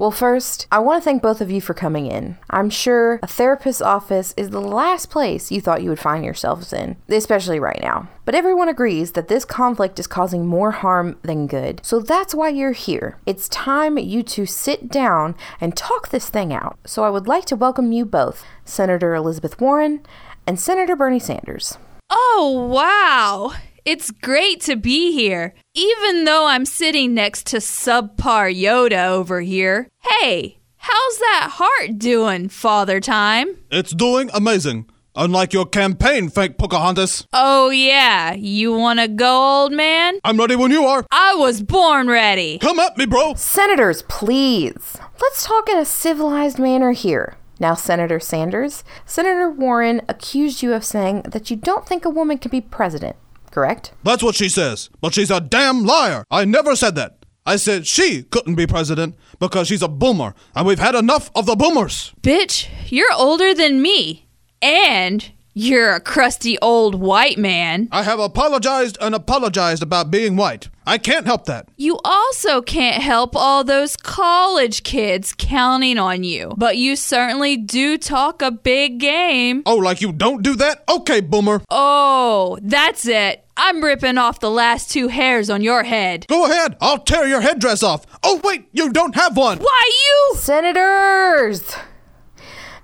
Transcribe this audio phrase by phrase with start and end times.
[0.00, 2.38] Well, first, I want to thank both of you for coming in.
[2.50, 6.72] I'm sure a therapist's office is the last place you thought you would find yourselves
[6.72, 8.08] in, especially right now.
[8.24, 11.80] But everyone agrees that this conflict is causing more harm than good.
[11.82, 13.18] So that's why you're here.
[13.26, 16.78] It's time you two sit down and talk this thing out.
[16.86, 20.06] So I would like to welcome you both, Senator Elizabeth Warren
[20.46, 21.76] and Senator Bernie Sanders.
[22.08, 23.52] Oh, wow.
[23.90, 29.88] It's great to be here, even though I'm sitting next to subpar Yoda over here.
[30.00, 33.56] Hey, how's that heart doing, Father Time?
[33.70, 34.90] It's doing amazing.
[35.16, 37.26] Unlike your campaign, fake Pocahontas.
[37.32, 38.34] Oh, yeah.
[38.34, 40.18] You wanna go, old man?
[40.22, 41.06] I'm ready when you are.
[41.10, 42.58] I was born ready.
[42.58, 43.32] Come at me, bro.
[43.36, 44.98] Senators, please.
[45.18, 47.38] Let's talk in a civilized manner here.
[47.58, 52.36] Now, Senator Sanders, Senator Warren accused you of saying that you don't think a woman
[52.36, 53.16] can be president
[53.50, 53.92] correct?
[54.02, 54.90] That's what she says.
[55.00, 56.24] But she's a damn liar.
[56.30, 57.24] I never said that.
[57.46, 61.46] I said she couldn't be president because she's a boomer, and we've had enough of
[61.46, 62.12] the boomers.
[62.20, 64.26] Bitch, you're older than me.
[64.60, 67.88] And you're a crusty old white man.
[67.90, 70.68] I have apologized and apologized about being white.
[70.88, 71.68] I can't help that.
[71.76, 76.54] You also can't help all those college kids counting on you.
[76.56, 79.62] But you certainly do talk a big game.
[79.66, 80.84] Oh, like you don't do that?
[80.88, 81.60] Okay, boomer.
[81.70, 83.44] Oh, that's it.
[83.58, 86.26] I'm ripping off the last two hairs on your head.
[86.26, 86.76] Go ahead.
[86.80, 88.06] I'll tear your headdress off.
[88.22, 89.58] Oh, wait, you don't have one.
[89.58, 90.36] Why, you?
[90.38, 91.74] Senators!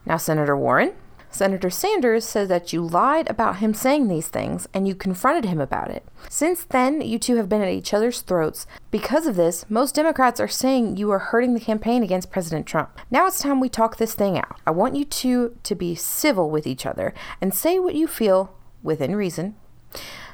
[0.04, 0.92] Now, Senator Warren,
[1.34, 5.60] Senator Sanders said that you lied about him saying these things and you confronted him
[5.60, 6.04] about it.
[6.28, 8.68] Since then, you two have been at each other's throats.
[8.92, 13.00] Because of this, most Democrats are saying you are hurting the campaign against President Trump.
[13.10, 14.60] Now it's time we talk this thing out.
[14.64, 18.54] I want you two to be civil with each other and say what you feel
[18.84, 19.56] within reason.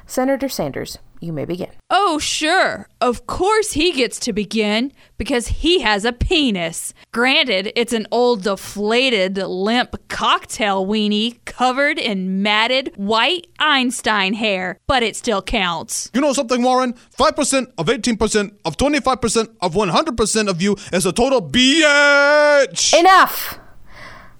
[0.05, 1.69] Senator Sanders, you may begin.
[1.89, 2.87] Oh, sure.
[2.99, 6.93] Of course he gets to begin because he has a penis.
[7.13, 15.03] Granted, it's an old, deflated, limp cocktail weenie covered in matted white Einstein hair, but
[15.03, 16.09] it still counts.
[16.13, 16.93] You know something, Warren?
[17.17, 22.99] 5% of 18% of 25% of 100% of you is a total BH!
[22.99, 23.59] Enough!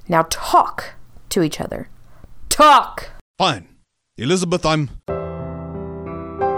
[0.08, 0.96] Now talk
[1.30, 1.90] to each other.
[2.50, 3.10] Talk!
[3.38, 3.68] Fine.
[4.18, 4.90] Elizabeth, I'm.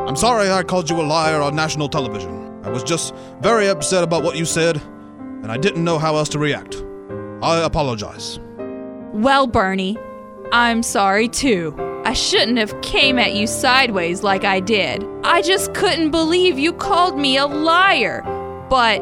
[0.05, 2.61] I'm sorry I called you a liar on national television.
[2.63, 4.77] I was just very upset about what you said,
[5.17, 6.83] and I didn't know how else to react.
[7.41, 8.39] I apologize.
[9.13, 9.97] Well, Bernie,
[10.51, 11.73] I'm sorry too.
[12.03, 15.05] I shouldn't have came at you sideways like I did.
[15.23, 18.23] I just couldn't believe you called me a liar.
[18.69, 18.99] But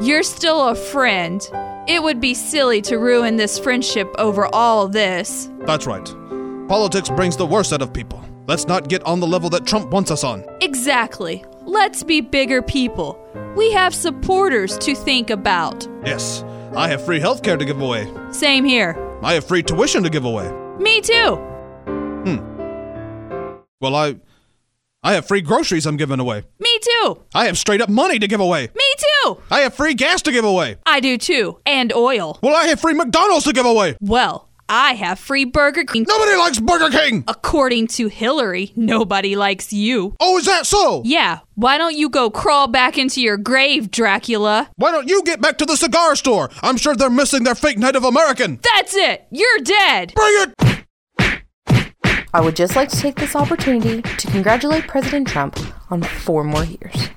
[0.00, 1.48] you're still a friend.
[1.86, 5.48] It would be silly to ruin this friendship over all this.
[5.60, 6.04] That's right.
[6.68, 8.22] Politics brings the worst out of people.
[8.48, 10.42] Let's not get on the level that Trump wants us on.
[10.62, 11.44] Exactly.
[11.66, 13.20] Let's be bigger people.
[13.54, 15.86] We have supporters to think about.
[16.02, 16.42] Yes,
[16.74, 18.10] I have free health care to give away.
[18.30, 18.96] Same here.
[19.22, 20.50] I have free tuition to give away.
[20.78, 21.34] Me too.
[22.24, 23.58] Hmm.
[23.82, 24.16] Well, I.
[25.02, 26.42] I have free groceries I'm giving away.
[26.58, 27.22] Me too.
[27.34, 28.68] I have straight up money to give away.
[28.74, 29.42] Me too.
[29.50, 30.76] I have free gas to give away.
[30.86, 31.60] I do too.
[31.66, 32.38] And oil.
[32.42, 33.96] Well, I have free McDonald's to give away.
[34.00, 36.04] Well, I have free Burger King.
[36.06, 37.24] Nobody likes Burger King!
[37.26, 40.14] According to Hillary, nobody likes you.
[40.20, 41.02] Oh, is that so?
[41.04, 41.40] Yeah.
[41.54, 44.68] Why don't you go crawl back into your grave, Dracula?
[44.76, 46.50] Why don't you get back to the cigar store?
[46.62, 48.60] I'm sure they're missing their fake Native American.
[48.74, 49.26] That's it!
[49.30, 50.12] You're dead!
[50.14, 50.54] Bring it!
[52.34, 55.58] I would just like to take this opportunity to congratulate President Trump
[55.90, 57.08] on four more years.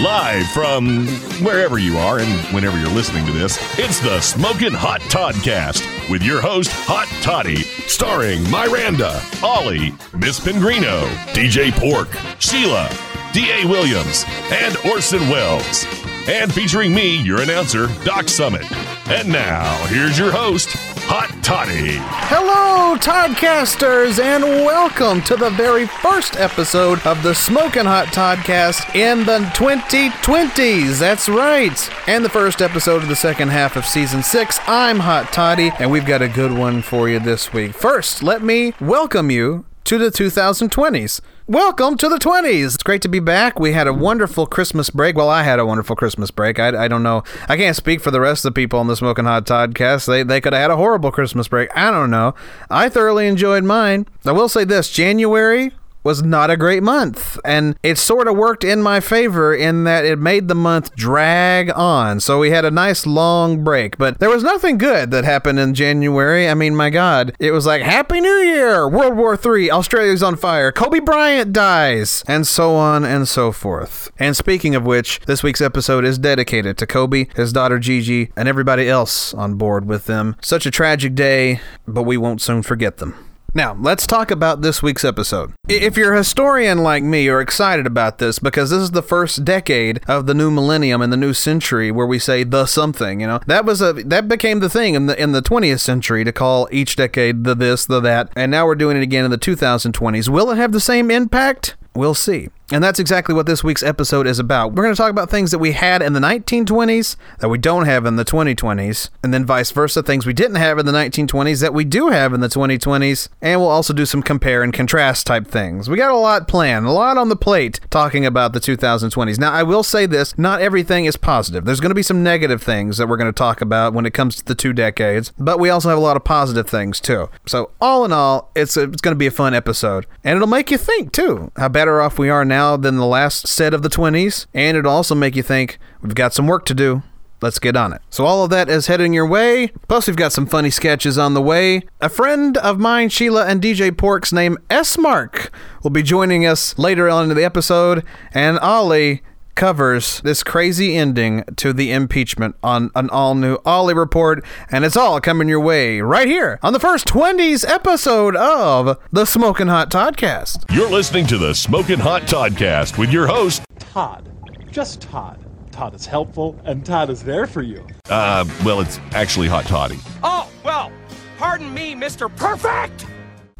[0.00, 1.06] Live from
[1.44, 6.22] wherever you are and whenever you're listening to this, it's the Smoking Hot Toddcast with
[6.22, 12.88] your host, Hot Toddy, starring Miranda, Ollie, Miss Pingrino, DJ Pork, Sheila,
[13.34, 13.66] D.A.
[13.66, 15.84] Williams, and Orson Welles.
[16.28, 18.64] And featuring me, your announcer, Doc Summit.
[19.08, 20.68] And now, here's your host,
[21.08, 21.96] Hot Toddy.
[22.28, 29.20] Hello, Toddcasters, and welcome to the very first episode of the Smoking Hot Toddcast in
[29.24, 30.98] the 2020s.
[31.00, 31.90] That's right.
[32.06, 34.60] And the first episode of the second half of season six.
[34.66, 37.72] I'm Hot Toddy, and we've got a good one for you this week.
[37.72, 41.20] First, let me welcome you to the 2020s.
[41.46, 42.74] Welcome to the 20s.
[42.74, 43.58] It's great to be back.
[43.58, 45.16] We had a wonderful Christmas break.
[45.16, 46.60] Well, I had a wonderful Christmas break.
[46.60, 47.24] I, I don't know.
[47.48, 50.06] I can't speak for the rest of the people on the Smoking Hot Toddcast.
[50.06, 51.76] They, they could have had a horrible Christmas break.
[51.76, 52.34] I don't know.
[52.70, 54.06] I thoroughly enjoyed mine.
[54.24, 57.38] I will say this January was not a great month.
[57.44, 61.70] And it sort of worked in my favor in that it made the month drag
[61.70, 62.20] on.
[62.20, 63.98] So we had a nice long break.
[63.98, 66.48] But there was nothing good that happened in January.
[66.48, 70.36] I mean, my God, it was like Happy New Year, World War III, Australia's on
[70.36, 74.10] fire, Kobe Bryant dies, and so on and so forth.
[74.18, 78.48] And speaking of which, this week's episode is dedicated to Kobe, his daughter Gigi, and
[78.48, 80.36] everybody else on board with them.
[80.40, 83.29] Such a tragic day, but we won't soon forget them.
[83.52, 85.52] Now, let's talk about this week's episode.
[85.68, 89.44] If you're a historian like me, you're excited about this because this is the first
[89.44, 93.26] decade of the new millennium and the new century where we say the something, you
[93.26, 93.40] know.
[93.46, 96.68] That was a that became the thing in the in the 20th century to call
[96.70, 100.28] each decade the this, the that, and now we're doing it again in the 2020s.
[100.28, 101.76] Will it have the same impact?
[101.94, 102.50] We'll see.
[102.72, 104.74] And that's exactly what this week's episode is about.
[104.74, 107.84] We're going to talk about things that we had in the 1920s that we don't
[107.86, 111.60] have in the 2020s, and then vice versa, things we didn't have in the 1920s
[111.62, 115.26] that we do have in the 2020s, and we'll also do some compare and contrast
[115.26, 115.90] type things.
[115.90, 119.38] We got a lot planned, a lot on the plate talking about the 2020s.
[119.40, 121.64] Now, I will say this not everything is positive.
[121.64, 124.14] There's going to be some negative things that we're going to talk about when it
[124.14, 127.28] comes to the two decades, but we also have a lot of positive things too.
[127.46, 130.46] So, all in all, it's, a, it's going to be a fun episode, and it'll
[130.46, 133.82] make you think too how better off we are now than the last set of
[133.82, 137.02] the 20s, and it'll also make you think we've got some work to do.
[137.42, 138.02] Let's get on it.
[138.10, 139.68] So, all of that is heading your way.
[139.88, 141.82] Plus, we've got some funny sketches on the way.
[142.00, 145.50] A friend of mine, Sheila and DJ Porks, named S Mark,
[145.82, 148.04] will be joining us later on in the episode.
[148.32, 149.22] And Ollie
[149.54, 154.96] covers this crazy ending to the impeachment on an all new Ollie report, and it's
[154.96, 159.90] all coming your way right here on the first 20s episode of the Smoking Hot
[159.90, 160.74] Toddcast.
[160.74, 164.28] You're listening to the Smoking Hot Toddcast with your host, Todd.
[164.70, 165.44] Just Todd.
[165.70, 167.86] Todd is helpful, and Todd is there for you.
[168.08, 169.98] uh, well, it's actually Hot Toddy.
[170.22, 170.90] Oh, well,
[171.38, 172.34] pardon me, Mr.
[172.36, 173.06] Perfect!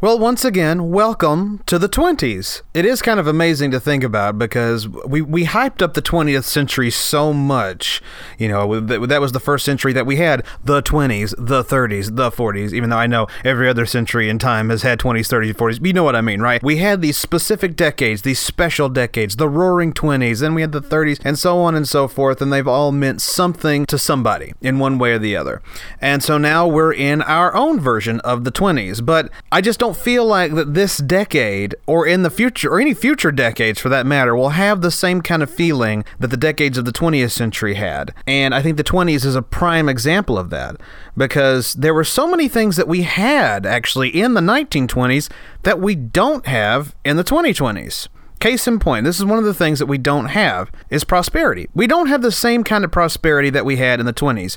[0.02, 2.62] Well, once again, welcome to the 20s.
[2.72, 6.44] It is kind of amazing to think about because we, we hyped up the 20th
[6.44, 8.00] century so much.
[8.38, 12.30] You know, that, was the first century that we had the 20s, the 30s, the
[12.30, 15.86] 40s, even though I know every other century in time has had 20s, 30s, 40s.
[15.86, 16.62] You know what I mean, right?
[16.62, 20.80] We had these specific decades, these special decades, the roaring 20s, then we had the
[20.80, 24.78] 30s, and so on and so forth, and they've all meant something to somebody in
[24.78, 25.60] one way or the other.
[26.00, 30.04] And so now we're in our own version of the 20s, but I just don't
[30.04, 34.06] feel like that this decade or in the future or any future decades for that
[34.06, 37.74] matter will have the same kind of feeling that the decades of the 20th century
[37.74, 38.14] had.
[38.24, 40.76] And I think the 20s is a prime example of that
[41.16, 45.28] because there were so many things that we had actually in the 1920s
[45.64, 48.06] that we don't have in the 2020s.
[48.40, 51.68] Case in point, this is one of the things that we don't have is prosperity.
[51.74, 54.56] We don't have the same kind of prosperity that we had in the 20s.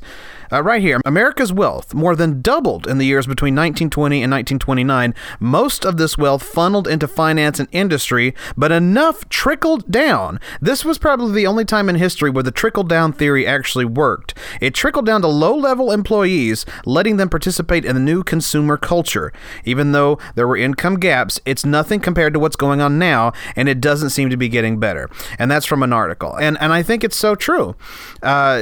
[0.54, 5.14] Uh, right here, America's wealth more than doubled in the years between 1920 and 1929.
[5.42, 10.40] Most of this wealth funneled into finance and industry, but enough trickled down.
[10.62, 14.34] This was probably the only time in history where the trickle down theory actually worked.
[14.62, 19.34] It trickled down to low level employees, letting them participate in the new consumer culture.
[19.66, 23.68] Even though there were income gaps, it's nothing compared to what's going on now, and
[23.74, 25.10] it doesn't seem to be getting better.
[25.40, 26.36] And that's from an article.
[26.36, 27.76] And, and I think it's so true.
[28.22, 28.60] Uh,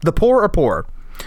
[0.00, 0.86] the poor are poor.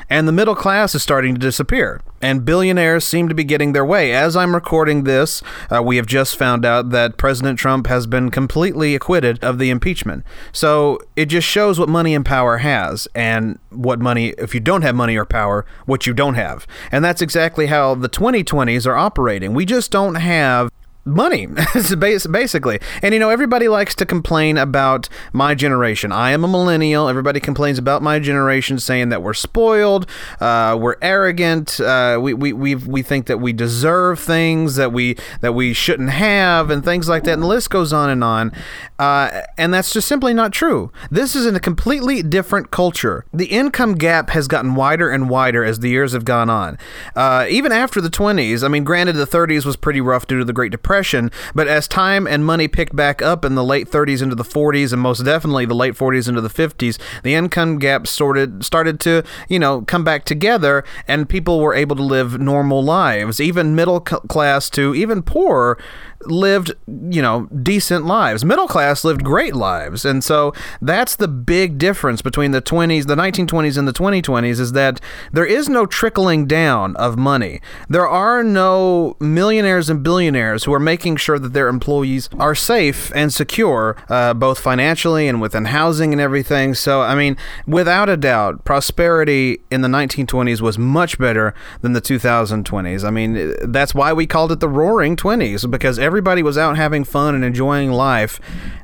[0.09, 3.85] And the middle class is starting to disappear, and billionaires seem to be getting their
[3.85, 4.11] way.
[4.11, 8.31] As I'm recording this, uh, we have just found out that President Trump has been
[8.31, 10.25] completely acquitted of the impeachment.
[10.51, 14.81] So it just shows what money and power has, and what money, if you don't
[14.81, 16.65] have money or power, what you don't have.
[16.91, 19.53] And that's exactly how the 2020s are operating.
[19.53, 20.71] We just don't have
[21.05, 21.47] money
[21.99, 22.79] basically.
[23.01, 26.11] And you know everybody likes to complain about my generation.
[26.11, 27.09] I am a millennial.
[27.09, 30.07] Everybody complains about my generation saying that we're spoiled
[30.39, 35.15] uh, we're arrogant uh, we, we, we we think that we deserve things that we
[35.41, 37.33] that we shouldn't have and things like that.
[37.33, 38.51] And the list goes on and on.
[38.97, 40.91] Uh, and that's just simply not true.
[41.11, 43.25] This is in a completely different culture.
[43.33, 46.77] The income gap has gotten wider and wider as the years have gone on.
[47.15, 50.45] Uh, even after the 20s i mean granted the 30s was pretty rough due to
[50.45, 53.89] the great depression Depression, but as time and money picked back up in the late
[53.89, 57.79] 30s into the 40s, and most definitely the late 40s into the 50s, the income
[57.79, 62.39] gap sorted started to you know come back together, and people were able to live
[62.39, 65.79] normal lives, even middle class to even poor
[66.27, 68.43] lived, you know, decent lives.
[68.45, 70.05] Middle class lived great lives.
[70.05, 74.71] And so that's the big difference between the 20s, the 1920s and the 2020s is
[74.73, 74.99] that
[75.31, 77.61] there is no trickling down of money.
[77.89, 83.11] There are no millionaires and billionaires who are making sure that their employees are safe
[83.15, 86.73] and secure, uh, both financially and within housing and everything.
[86.73, 87.37] So, I mean,
[87.67, 93.03] without a doubt, prosperity in the 1920s was much better than the 2020s.
[93.03, 97.03] I mean, that's why we called it the Roaring 20s because everybody was out having
[97.03, 98.39] fun and enjoying life,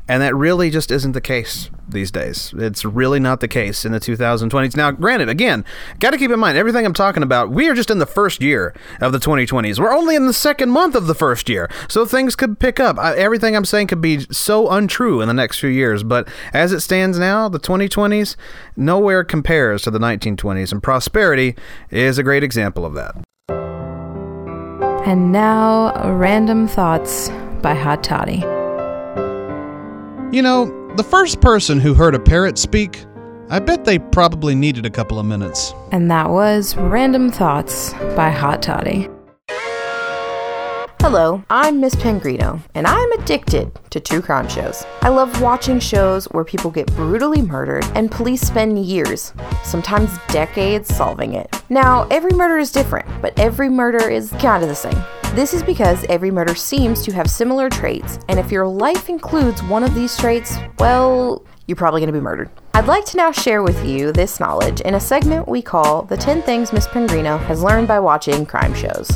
[0.07, 2.55] and that really just isn't the case these days.
[2.57, 4.75] It's really not the case in the 2020s.
[4.75, 5.63] Now, granted, again,
[5.99, 8.41] got to keep in mind everything I'm talking about, we are just in the first
[8.41, 9.79] year of the 2020s.
[9.79, 11.69] We're only in the second month of the first year.
[11.87, 12.97] So things could pick up.
[12.97, 16.01] I, everything I'm saying could be so untrue in the next few years.
[16.01, 18.37] But as it stands now, the 2020s
[18.75, 20.71] nowhere compares to the 1920s.
[20.71, 21.55] And prosperity
[21.91, 23.15] is a great example of that.
[25.09, 27.29] And now, random thoughts
[27.63, 28.41] by Hot Toddy.
[30.31, 33.03] You know, the first person who heard a parrot speak,
[33.49, 35.73] I bet they probably needed a couple of minutes.
[35.91, 39.09] And that was Random Thoughts by Hot Toddy.
[41.01, 44.83] Hello, I'm Miss Pengrino, and I'm addicted to true crime shows.
[45.01, 50.93] I love watching shows where people get brutally murdered and police spend years, sometimes decades,
[50.93, 51.63] solving it.
[51.69, 55.01] Now, every murder is different, but every murder is kind of the same.
[55.35, 59.63] This is because every murder seems to have similar traits, and if your life includes
[59.63, 62.49] one of these traits, well, you're probably going to be murdered.
[62.73, 66.17] I'd like to now share with you this knowledge in a segment we call The
[66.17, 69.09] 10 Things Miss Pengrino Has Learned by Watching Crime Shows.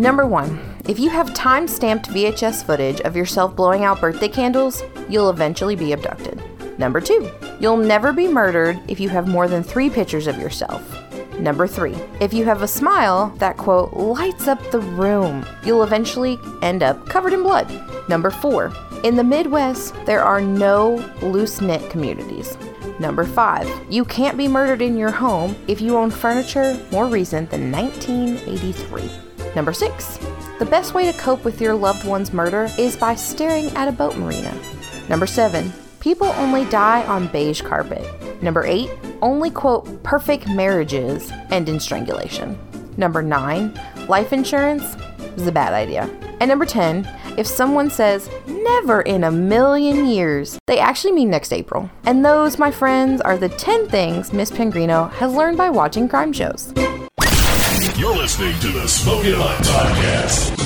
[0.00, 4.82] Number one, if you have time stamped VHS footage of yourself blowing out birthday candles,
[5.10, 6.42] you'll eventually be abducted.
[6.78, 7.30] Number two,
[7.60, 10.82] you'll never be murdered if you have more than three pictures of yourself.
[11.38, 16.38] Number three, if you have a smile that, quote, lights up the room, you'll eventually
[16.62, 17.68] end up covered in blood.
[18.08, 18.72] Number four,
[19.04, 22.56] in the Midwest, there are no loose knit communities.
[23.00, 27.50] Number five, you can't be murdered in your home if you own furniture more recent
[27.50, 29.29] than 1983.
[29.56, 30.18] Number six,
[30.58, 33.92] the best way to cope with your loved one's murder is by staring at a
[33.92, 34.54] boat marina.
[35.08, 38.06] Number seven, people only die on beige carpet.
[38.42, 38.90] Number eight,
[39.22, 42.58] only quote perfect marriages end in strangulation.
[42.96, 43.78] Number nine,
[44.08, 44.96] life insurance
[45.36, 46.08] is a bad idea.
[46.40, 51.52] And number 10, if someone says never in a million years, they actually mean next
[51.52, 51.90] April.
[52.04, 56.32] And those, my friends, are the 10 things Miss Pengrino has learned by watching crime
[56.32, 56.72] shows.
[58.10, 60.58] You're listening to the Smoking Hot Toddcast.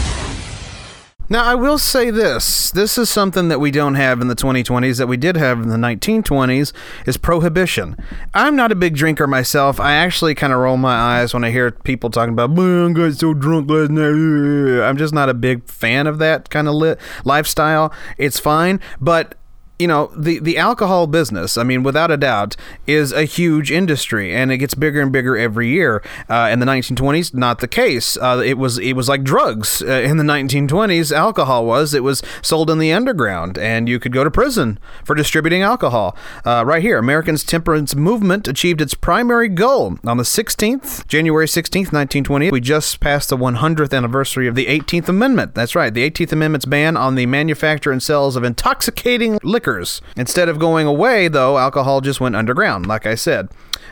[1.29, 2.71] Now, I will say this.
[2.71, 5.69] This is something that we don't have in the 2020s that we did have in
[5.69, 6.73] the 1920s
[7.07, 7.99] is prohibition.
[8.33, 9.79] I'm not a big drinker myself.
[9.79, 12.93] I actually kind of roll my eyes when I hear people talking about, man, I
[12.95, 14.83] got so drunk last night.
[14.83, 16.97] I'm just not a big fan of that kind of li-
[17.27, 17.93] lifestyle.
[18.17, 19.35] It's fine, but
[19.79, 22.55] you know the the alcohol business i mean without a doubt
[22.87, 26.03] is a huge industry and it gets bigger and bigger every year.
[26.29, 28.17] Uh, in the 1920s not the case.
[28.19, 29.83] Uh, it was it was like drugs.
[29.83, 34.13] Uh, in the 1920s alcohol was it was sold in the underground and you could
[34.13, 36.17] go to prison for distributing alcohol.
[36.45, 39.99] Uh, right here americans temperance movement achieved its primary goal.
[40.05, 45.09] On the 16th january 16th 1920 we just passed the 100th anniversary of the 18th
[45.09, 45.55] amendment.
[45.55, 50.03] That's right the 18th amendment's ban on the manufacture and sales of intoxicating liquor liquors.
[50.15, 53.49] Instead of going away, though, alcohol just went underground, like I said,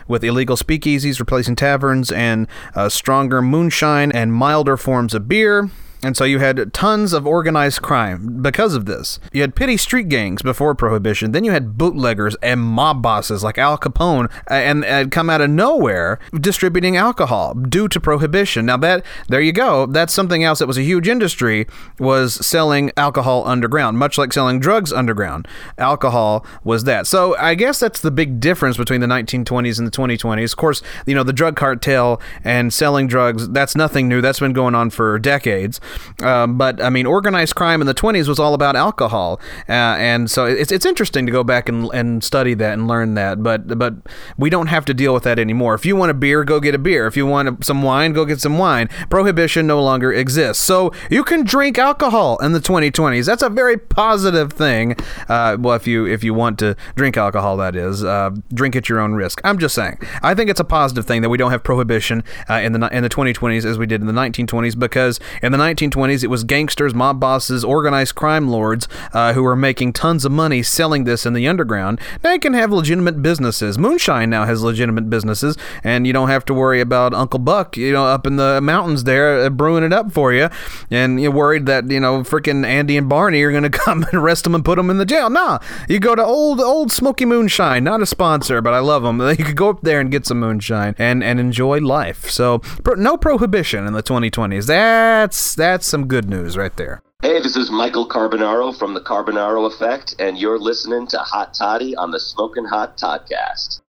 [0.07, 5.71] with illegal speakeasies replacing taverns and uh, stronger moonshine and milder forms of beer.
[6.03, 9.19] And so you had tons of organized crime because of this.
[9.31, 11.31] You had petty street gangs before Prohibition.
[11.31, 15.49] Then you had bootleggers and mob bosses like Al Capone and, and come out of
[15.49, 18.65] nowhere distributing alcohol due to Prohibition.
[18.65, 19.85] Now that there you go.
[19.85, 21.67] That's something else that was a huge industry
[21.99, 25.47] was selling alcohol underground, much like selling drugs underground.
[25.77, 27.07] Alcohol was that.
[27.07, 30.51] So I guess that's the big difference between the 1920s and the 2020s.
[30.51, 33.47] Of course, you know the drug cartel and selling drugs.
[33.49, 34.19] That's nothing new.
[34.19, 35.79] That's been going on for decades.
[36.21, 40.29] Um, but I mean, organized crime in the 20s was all about alcohol, uh, and
[40.29, 43.43] so it's it's interesting to go back and, and study that and learn that.
[43.43, 43.95] But but
[44.37, 45.73] we don't have to deal with that anymore.
[45.73, 47.07] If you want a beer, go get a beer.
[47.07, 48.89] If you want some wine, go get some wine.
[49.09, 53.25] Prohibition no longer exists, so you can drink alcohol in the 2020s.
[53.25, 54.95] That's a very positive thing.
[55.27, 58.89] Uh, well, if you if you want to drink alcohol, that is, uh, drink at
[58.89, 59.41] your own risk.
[59.43, 59.99] I'm just saying.
[60.21, 63.03] I think it's a positive thing that we don't have prohibition uh, in the in
[63.03, 66.43] the 2020s as we did in the 1920s because in the 19 1920s, it was
[66.43, 71.25] gangsters, mob bosses, organized crime lords uh, who were making tons of money selling this
[71.25, 71.99] in the underground.
[72.23, 73.77] Now you can have legitimate businesses.
[73.77, 77.91] Moonshine now has legitimate businesses, and you don't have to worry about Uncle Buck, you
[77.91, 80.49] know, up in the mountains there uh, brewing it up for you,
[80.89, 84.13] and you're worried that you know freaking Andy and Barney are going to come and
[84.13, 85.29] arrest them and put them in the jail.
[85.29, 89.21] Nah, you go to old Ole Smoky Moonshine, not a sponsor, but I love them.
[89.33, 92.29] You could go up there and get some moonshine and and enjoy life.
[92.29, 94.67] So pro- no prohibition in the 2020s.
[94.67, 97.01] That's that's some good news right there.
[97.21, 101.95] Hey, this is Michael Carbonaro from the Carbonaro Effect, and you're listening to Hot Toddy
[101.95, 103.79] on the Smoking Hot Toddcast.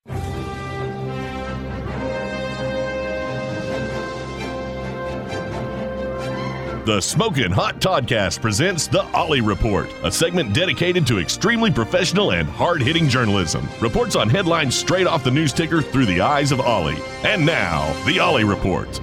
[6.87, 12.49] The Smokin' Hot Toddcast presents The Ollie Report, a segment dedicated to extremely professional and
[12.49, 13.69] hard hitting journalism.
[13.81, 17.03] Reports on headlines straight off the news ticker through the eyes of Ollie.
[17.25, 19.01] And now, The Ollie Report.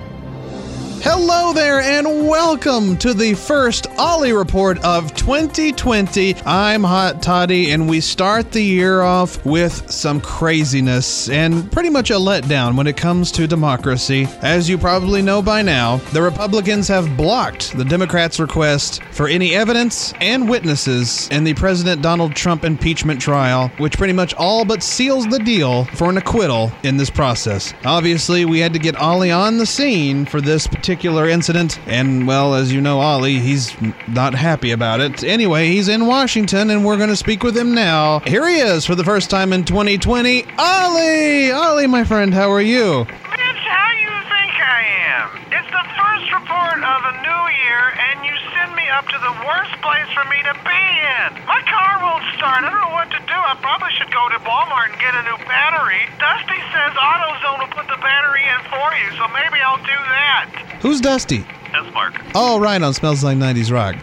[1.04, 6.36] Hello there, and welcome to the first Ollie Report of 2020.
[6.46, 12.12] I'm Hot Toddy, and we start the year off with some craziness and pretty much
[12.12, 14.28] a letdown when it comes to democracy.
[14.44, 19.56] As you probably know by now, the Republicans have blocked the Democrats' request for any
[19.56, 24.84] evidence and witnesses in the President Donald Trump impeachment trial, which pretty much all but
[24.84, 27.74] seals the deal for an acquittal in this process.
[27.86, 32.54] Obviously, we had to get Ollie on the scene for this particular incident, and well,
[32.54, 33.76] as you know, Ollie, he's
[34.08, 35.24] not happy about it.
[35.24, 38.20] Anyway, he's in Washington, and we're going to speak with him now.
[38.20, 40.46] Here he is for the first time in 2020.
[40.58, 41.52] Ollie!
[41.52, 43.06] Ollie, my friend, how are you?
[43.06, 45.30] Bitch, how you think I am?
[45.56, 49.36] It's the first report of a new year, and you send me up to the
[49.50, 50.82] worst place for me to be
[51.26, 51.30] in.
[51.50, 52.62] My car won't start.
[52.62, 53.34] I don't know what to do.
[53.34, 56.06] I probably should go to Walmart and get a new battery.
[56.22, 60.78] Dusty says AutoZone will put the battery in for you, so maybe I'll do that.
[60.86, 61.42] Who's Dusty?
[61.74, 62.14] That's Mark.
[62.36, 63.98] Oh, right, on Smells Like 90s Rock.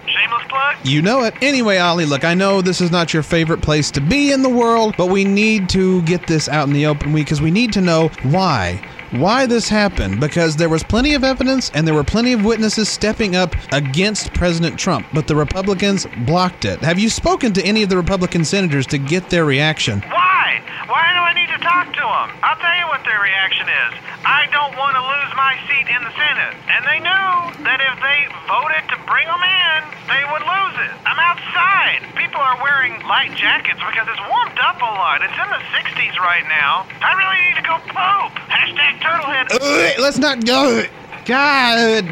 [0.84, 1.34] You know it.
[1.42, 4.48] Anyway, Ollie, look, I know this is not your favorite place to be in the
[4.48, 7.80] world, but we need to get this out in the open because we need to
[7.80, 8.80] know why.
[9.10, 10.20] Why this happened?
[10.20, 14.32] Because there was plenty of evidence and there were plenty of witnesses stepping up against
[14.34, 16.78] President Trump, but the Republicans blocked it.
[16.80, 20.00] Have you spoken to any of the Republican senators to get their reaction?
[20.00, 20.62] Why?
[20.86, 22.28] Why do I need to talk to them?
[22.44, 23.92] I'll tell you what their reaction is.
[24.24, 26.54] I don't want to lose my seat in the Senate.
[26.68, 29.80] And they knew that if they voted bring them in,
[30.12, 30.92] they would lose it.
[31.08, 32.04] I'm outside.
[32.14, 35.24] People are wearing light jackets because it's warmed up a lot.
[35.24, 36.84] It's in the 60s right now.
[37.00, 38.30] I really need to go poop.
[38.52, 39.46] Hashtag turtlehead.
[39.56, 40.84] Ugh, let's not go.
[41.24, 42.04] God.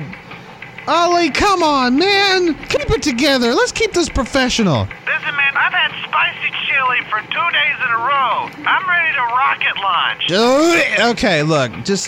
[0.88, 2.54] Ollie, come on, man.
[2.68, 3.52] Keep it together.
[3.54, 4.86] Let's keep this professional.
[5.04, 8.48] Listen, man, I've had spicy chili for two days in a row.
[8.64, 10.30] I'm ready to rocket launch.
[10.30, 12.06] Ugh, Okay, look, just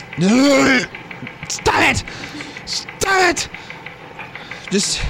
[1.49, 2.05] stop it.
[2.67, 3.49] Stop it.
[4.71, 5.01] Just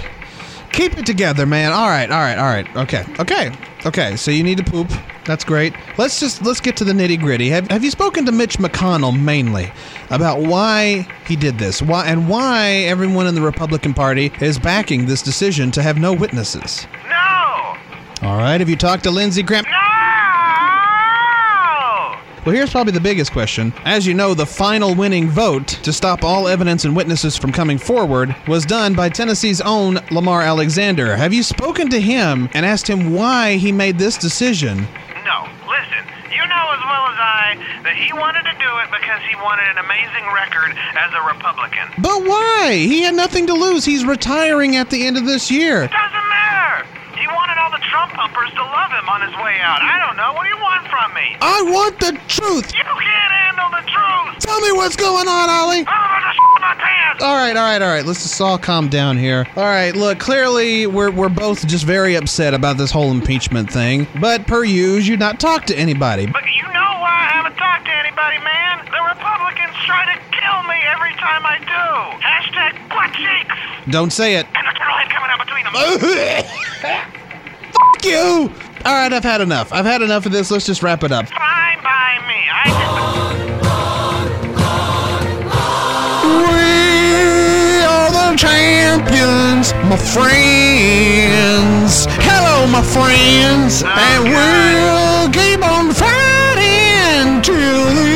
[0.72, 1.72] keep it together, man.
[1.72, 2.76] All right, all right, all right.
[2.76, 3.52] Okay, okay,
[3.84, 4.16] okay.
[4.16, 4.90] So you need to poop.
[5.24, 5.74] That's great.
[5.98, 7.50] Let's just let's get to the nitty gritty.
[7.50, 9.70] Have Have you spoken to Mitch McConnell mainly
[10.10, 11.82] about why he did this?
[11.82, 16.12] Why and why everyone in the Republican Party is backing this decision to have no
[16.12, 16.86] witnesses?
[17.08, 17.76] No!
[18.22, 18.58] All right.
[18.58, 19.64] Have you talked to Lindsey Graham?
[19.64, 19.97] No!
[22.48, 23.74] Well, here's probably the biggest question.
[23.84, 27.76] As you know, the final winning vote to stop all evidence and witnesses from coming
[27.76, 31.14] forward was done by Tennessee's own Lamar Alexander.
[31.14, 34.78] Have you spoken to him and asked him why he made this decision?
[35.28, 35.44] No.
[35.68, 36.00] Listen,
[36.32, 39.68] you know as well as I that he wanted to do it because he wanted
[39.68, 41.84] an amazing record as a Republican.
[42.00, 42.72] But why?
[42.72, 43.84] He had nothing to lose.
[43.84, 45.86] He's retiring at the end of this year.
[45.86, 46.88] Doesn't matter.
[47.20, 49.80] He wanted all the Trump pumpers to love him on his way out.
[49.80, 50.32] I don't know.
[50.36, 51.36] What do you want from me?
[51.40, 52.68] I want the truth.
[52.76, 54.44] You can't handle the truth.
[54.44, 55.88] Tell me what's going on, Ollie.
[55.88, 57.22] I'm about to shit my pants.
[57.24, 58.04] All right, all right, all right.
[58.04, 59.46] Let's just all calm down here.
[59.56, 64.06] All right, look, clearly we're, we're both just very upset about this whole impeachment thing.
[64.20, 66.26] But per usual, you not talk to anybody.
[66.26, 68.84] But you know why I haven't talked to anybody, man?
[68.84, 72.20] The Republicans try to kill me every time I do.
[72.20, 73.90] Hashtag butt cheeks.
[73.90, 74.46] Don't say it.
[74.54, 77.14] And the turtlehead coming out between them.
[77.98, 78.52] Fuck you!
[78.84, 79.72] All right, I've had enough.
[79.72, 80.52] I've had enough of this.
[80.52, 81.26] Let's just wrap it up.
[81.28, 82.46] Fine by me.
[82.48, 82.70] I
[86.22, 92.06] We are the champions, my friends.
[92.22, 98.12] Hello, my friends, and we'll keep on fighting till the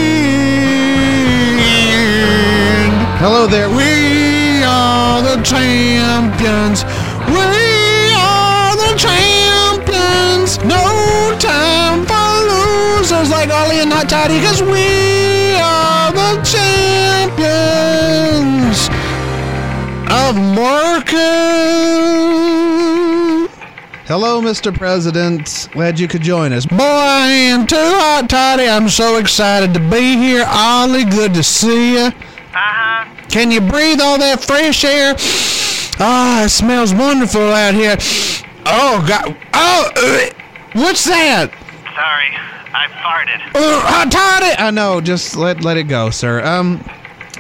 [1.91, 2.93] end.
[3.19, 3.69] Hello there.
[3.69, 6.82] We are the champions.
[10.65, 17.63] No time for losers like Ollie and Hot Toddy, cause we are the champions
[20.11, 22.23] of Marcus
[24.07, 24.77] Hello, Mr.
[24.77, 25.69] President.
[25.73, 26.67] Glad you could join us.
[26.67, 28.69] Boy, I am too hot, Toddy.
[28.69, 30.45] I'm so excited to be here.
[30.47, 32.07] Ollie, good to see you.
[32.07, 33.09] Uh-huh.
[33.31, 35.15] Can you breathe all that fresh air?
[35.99, 37.97] Ah, it smells wonderful out here.
[38.67, 39.35] Oh, God.
[39.55, 40.42] Oh, uh,
[40.75, 41.51] what's that?
[41.95, 42.31] Sorry,
[42.75, 43.41] I farted.
[43.55, 44.55] Uh, hot Toddy.
[44.59, 45.01] I know.
[45.01, 46.45] Just let let it go, sir.
[46.45, 46.85] Um.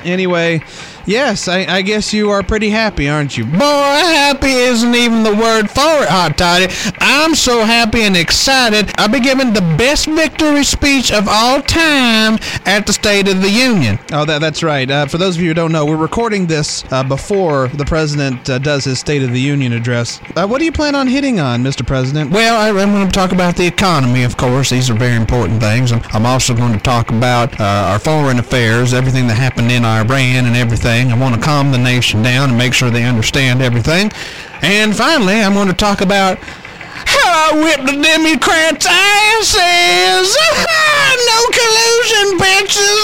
[0.04, 0.62] Anyway,
[1.06, 3.44] yes, I, I guess you are pretty happy, aren't you?
[3.44, 6.68] Boy, happy isn't even the word for it, Hot Toddy.
[6.98, 8.90] I'm so happy and excited.
[8.98, 13.50] I'll be giving the best victory speech of all time at the State of the
[13.50, 13.98] Union.
[14.12, 14.90] Oh, that that's right.
[14.90, 18.48] Uh, for those of you who don't know, we're recording this uh, before the president
[18.48, 20.20] uh, does his State of the Union address.
[20.36, 21.86] Uh, what do you plan on hitting on, Mr.
[21.86, 22.30] President?
[22.30, 24.70] Well, I, I'm going to talk about the economy, of course.
[24.70, 25.90] These are very important things.
[25.92, 29.84] And I'm also going to talk about uh, our foreign affairs, everything that happened in
[29.84, 30.91] Iran and everything.
[31.00, 34.12] I want to calm the nation down and make sure they understand everything.
[34.60, 36.38] And finally, I'm going to talk about
[37.06, 40.36] how I whipped the Democrats' asses.
[41.28, 43.02] no collusion, bitches.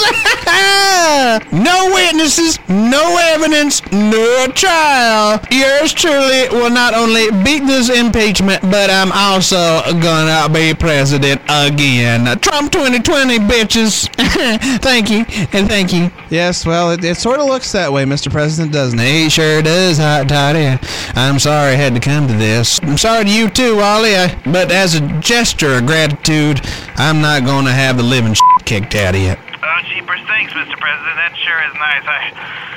[1.51, 5.39] no witnesses, no evidence, no trial.
[5.51, 12.25] Yours truly will not only beat this impeachment, but I'm also gonna be president again.
[12.39, 14.09] Trump 2020, bitches.
[14.81, 16.11] thank you, and thank you.
[16.29, 18.31] Yes, well, it, it sort of looks that way, Mr.
[18.31, 19.05] President, doesn't it?
[19.05, 20.79] He sure does, Hot Toddy.
[21.15, 22.79] I'm sorry I had to come to this.
[22.83, 24.15] I'm sorry to you too, Ollie.
[24.15, 26.61] I, but as a gesture of gratitude,
[26.95, 29.33] I'm not going to have the living shit kicked out of you.
[29.33, 30.77] Oh, jeepers, thanks, Mr.
[30.77, 31.15] President.
[31.17, 32.05] That sure is nice.
[32.05, 32.69] I.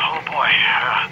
[0.00, 1.08] Oh boy, uh,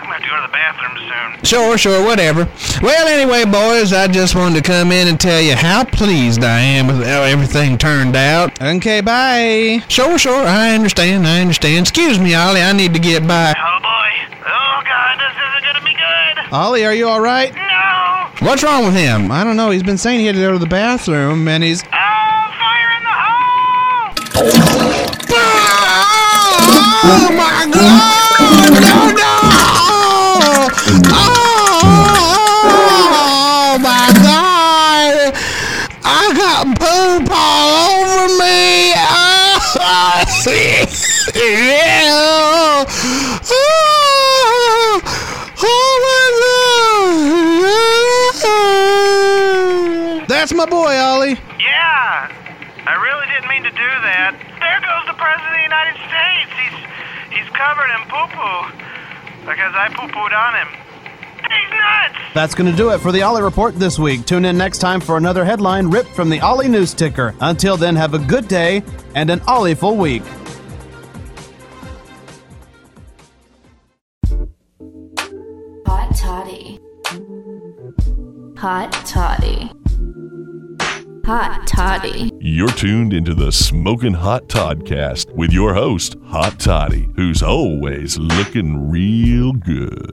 [0.00, 1.44] I'm gonna have to go to the bathroom soon.
[1.44, 2.48] Sure, sure, whatever.
[2.80, 6.58] Well, anyway, boys, I just wanted to come in and tell you how pleased I
[6.58, 8.62] am with how everything turned out.
[8.62, 9.84] Okay, bye.
[9.88, 11.86] Sure, sure, I understand, I understand.
[11.86, 13.52] Excuse me, Ollie, I need to get by.
[13.58, 14.10] Oh boy.
[14.46, 16.52] Oh god, this isn't gonna be good.
[16.54, 17.52] Ollie, are you all right?
[18.40, 18.46] No.
[18.46, 19.30] What's wrong with him?
[19.30, 19.70] I don't know.
[19.70, 21.82] He's been saying he had to go to the bathroom, and he's.
[21.82, 24.14] Oh, fire in the hole!
[27.02, 28.80] Oh my god!
[28.80, 29.30] No, no!
[33.12, 35.32] Oh my god!
[36.02, 38.92] I got poop all over me!
[42.12, 42.59] Oh,
[50.60, 50.70] my!
[50.70, 51.38] That's boy, Ollie.
[51.58, 52.32] Yeah.
[52.86, 54.36] I really didn't mean to do that.
[54.40, 56.50] There goes the President of the United States.
[56.56, 56.78] He's
[57.38, 58.72] he's covered in poo-poo.
[59.46, 60.68] Because I poo-pooed on him.
[61.40, 62.34] He's nuts!
[62.34, 64.24] That's going to do it for the Ollie Report this week.
[64.26, 67.34] Tune in next time for another headline ripped from the Ollie News Ticker.
[67.40, 68.82] Until then, have a good day
[69.14, 70.22] and an Ollie-ful week.
[75.86, 76.78] Hot toddy.
[78.56, 79.72] Hot toddy.
[81.30, 82.32] Hot toddy.
[82.40, 88.90] You're tuned into the Smoking Hot Toddcast with your host, Hot Toddy, who's always looking
[88.90, 90.12] real good.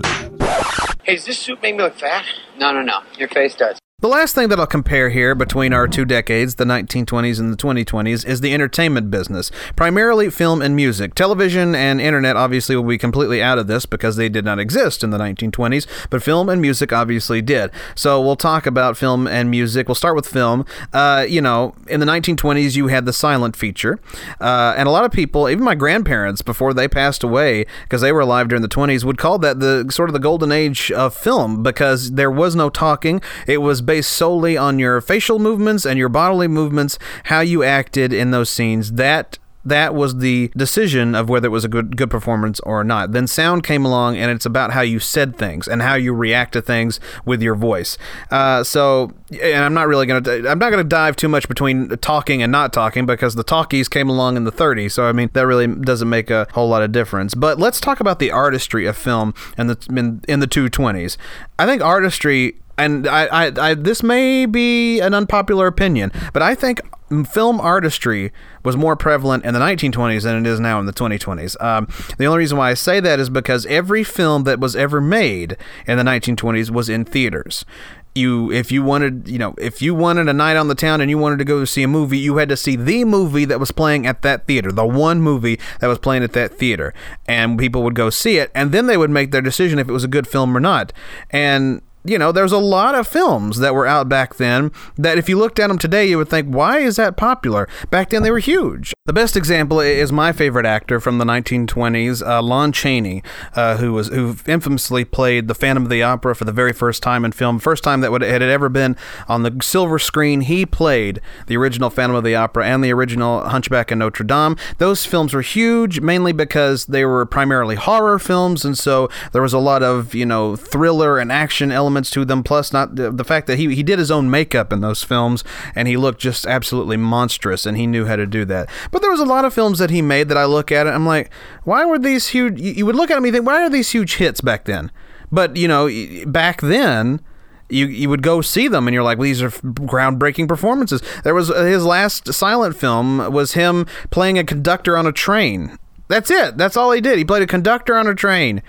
[1.03, 2.23] Hey, does this suit make me look fat?
[2.59, 2.99] No, no, no.
[3.17, 3.79] Your face does.
[3.99, 7.57] The last thing that I'll compare here between our two decades, the 1920s and the
[7.57, 11.15] 2020s, is the entertainment business, primarily film and music.
[11.15, 15.03] Television and internet obviously will be completely out of this because they did not exist
[15.03, 17.71] in the 1920s, but film and music obviously did.
[17.95, 19.87] So we'll talk about film and music.
[19.87, 20.63] We'll start with film.
[20.93, 23.99] Uh, you know, in the 1920s, you had the silent feature,
[24.39, 28.11] uh, and a lot of people, even my grandparents, before they passed away, because they
[28.11, 31.15] were alive during the 20s, would call that the sort of the golden age of
[31.15, 33.23] film because there was no talking.
[33.47, 38.13] It was based solely on your facial movements and your bodily movements, how you acted
[38.13, 38.91] in those scenes.
[38.91, 43.11] That that was the decision of whether it was a good good performance or not.
[43.11, 46.53] Then sound came along, and it's about how you said things and how you react
[46.53, 47.97] to things with your voice.
[48.31, 52.41] Uh, so, and I'm not really gonna I'm not gonna dive too much between talking
[52.41, 54.93] and not talking because the talkies came along in the 30s.
[54.93, 57.35] So I mean that really doesn't make a whole lot of difference.
[57.35, 61.17] But let's talk about the artistry of film in the in, in the 220s.
[61.59, 66.55] I think artistry and I, I, I, this may be an unpopular opinion, but I
[66.55, 66.81] think
[67.29, 68.31] film artistry
[68.63, 71.61] was more prevalent in the 1920s than it is now in the 2020s.
[71.63, 71.87] Um,
[72.17, 75.57] the only reason why I say that is because every film that was ever made
[75.87, 77.65] in the 1920s was in theaters.
[78.13, 81.09] You, if you wanted, you know, if you wanted a night on the town and
[81.09, 83.71] you wanted to go see a movie, you had to see the movie that was
[83.71, 86.95] playing at that theater, the one movie that was playing at that theater,
[87.27, 89.93] and people would go see it, and then they would make their decision if it
[89.93, 90.91] was a good film or not.
[91.29, 95.27] And you know, there's a lot of films that were out back then that if
[95.27, 97.67] you looked at them today, you would think, why is that popular?
[97.89, 98.93] Back then, they were huge.
[99.05, 103.23] The best example is my favorite actor from the 1920s, uh, Lon Chaney,
[103.55, 107.01] uh, who was who infamously played the Phantom of the Opera for the very first
[107.01, 108.97] time in film, first time that would had ever been
[109.29, 110.41] on the silver screen.
[110.41, 114.57] He played the original Phantom of the Opera and the original Hunchback of Notre Dame.
[114.77, 119.53] Those films were huge, mainly because they were primarily horror films, and so there was
[119.53, 122.43] a lot of you know thriller and action elements to them.
[122.43, 125.43] Plus, not the, the fact that he he did his own makeup in those films,
[125.75, 128.69] and he looked just absolutely monstrous, and he knew how to do that.
[128.91, 130.91] But there was a lot of films that he made that I look at it,
[130.91, 131.31] I'm like,
[131.63, 132.59] why were these huge?
[132.59, 134.91] You, you would look at them and think, why are these huge hits back then?
[135.31, 135.89] But you know,
[136.25, 137.21] back then
[137.69, 141.35] you you would go see them and you're like well, these are groundbreaking performances there
[141.35, 146.31] was uh, his last silent film was him playing a conductor on a train that's
[146.31, 148.61] it that's all he did he played a conductor on a train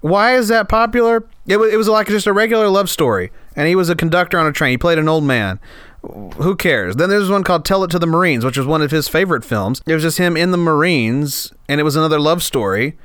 [0.00, 3.68] why is that popular it was, it was like just a regular love story and
[3.68, 5.60] he was a conductor on a train he played an old man
[6.02, 6.96] who cares?
[6.96, 9.44] Then there's one called Tell It to the Marines, which was one of his favorite
[9.44, 9.82] films.
[9.86, 12.96] It was just him in the Marines, and it was another love story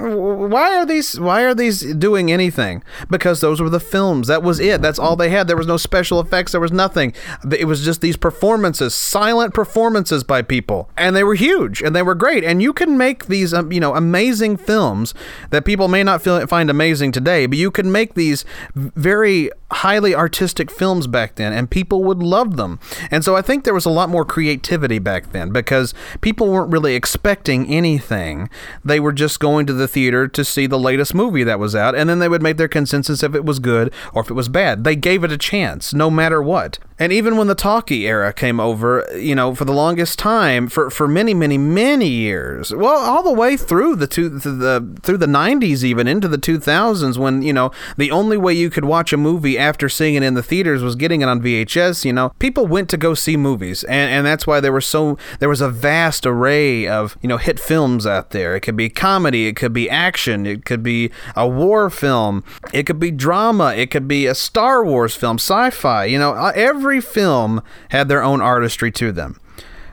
[0.00, 2.82] why are these why are these doing anything?
[3.10, 4.28] Because those were the films.
[4.28, 4.80] That was it.
[4.82, 5.48] That's all they had.
[5.48, 6.52] There was no special effects.
[6.52, 7.12] There was nothing.
[7.56, 10.90] It was just these performances silent performances by people.
[10.96, 12.44] And they were huge and they were great.
[12.44, 15.14] And you can make these um, you know amazing films
[15.50, 20.14] that people may not feel, find amazing today but you can make these very highly
[20.14, 22.78] artistic films back then and people would love them
[23.10, 26.72] and so i think there was a lot more creativity back then because people weren't
[26.72, 28.48] really expecting anything
[28.84, 31.94] they were just going to the theater to see the latest movie that was out,
[31.94, 34.48] and then they would make their consensus if it was good or if it was
[34.48, 34.84] bad.
[34.84, 36.78] They gave it a chance, no matter what.
[37.00, 40.90] And even when the talkie era came over, you know, for the longest time, for,
[40.90, 45.24] for many, many, many years, well, all the way through the two, the through the
[45.24, 49.16] '90s, even into the 2000s, when you know the only way you could watch a
[49.16, 52.04] movie after seeing it in the theaters was getting it on VHS.
[52.04, 55.16] You know, people went to go see movies, and and that's why there were so
[55.38, 58.54] there was a vast array of you know hit films out there.
[58.56, 62.84] It could be comedy, it could be action, it could be a war film, it
[62.84, 66.04] could be drama, it could be a Star Wars film, sci-fi.
[66.04, 69.40] You know, uh, every every film had their own artistry to them.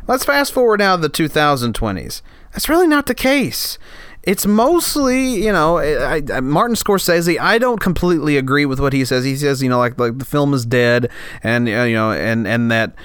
[0.07, 2.23] Let's fast forward now to the 2020s.
[2.51, 3.77] That's really not the case.
[4.23, 7.39] It's mostly, you know, I, I, Martin Scorsese.
[7.39, 9.25] I don't completely agree with what he says.
[9.25, 11.11] He says, you know, like like the film is dead,
[11.43, 12.95] and uh, you know, and and that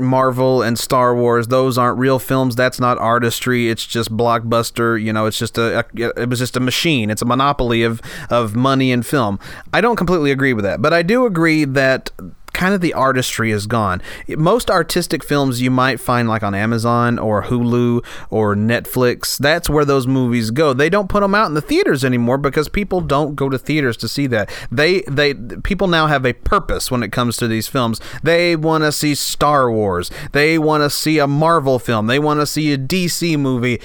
[0.00, 2.56] Marvel and Star Wars, those aren't real films.
[2.56, 3.68] That's not artistry.
[3.68, 5.02] It's just blockbuster.
[5.02, 7.10] You know, it's just a, a, it was just a machine.
[7.10, 9.38] It's a monopoly of of money and film.
[9.72, 12.10] I don't completely agree with that, but I do agree that
[12.52, 14.02] kind of the artistry is gone.
[14.28, 19.84] Most artistic films you might find like on Amazon or Hulu or Netflix, that's where
[19.84, 20.72] those movies go.
[20.72, 23.96] They don't put them out in the theaters anymore because people don't go to theaters
[23.98, 24.50] to see that.
[24.70, 28.00] They they people now have a purpose when it comes to these films.
[28.22, 30.10] They want to see Star Wars.
[30.32, 32.06] They want to see a Marvel film.
[32.06, 33.80] They want to see a DC movie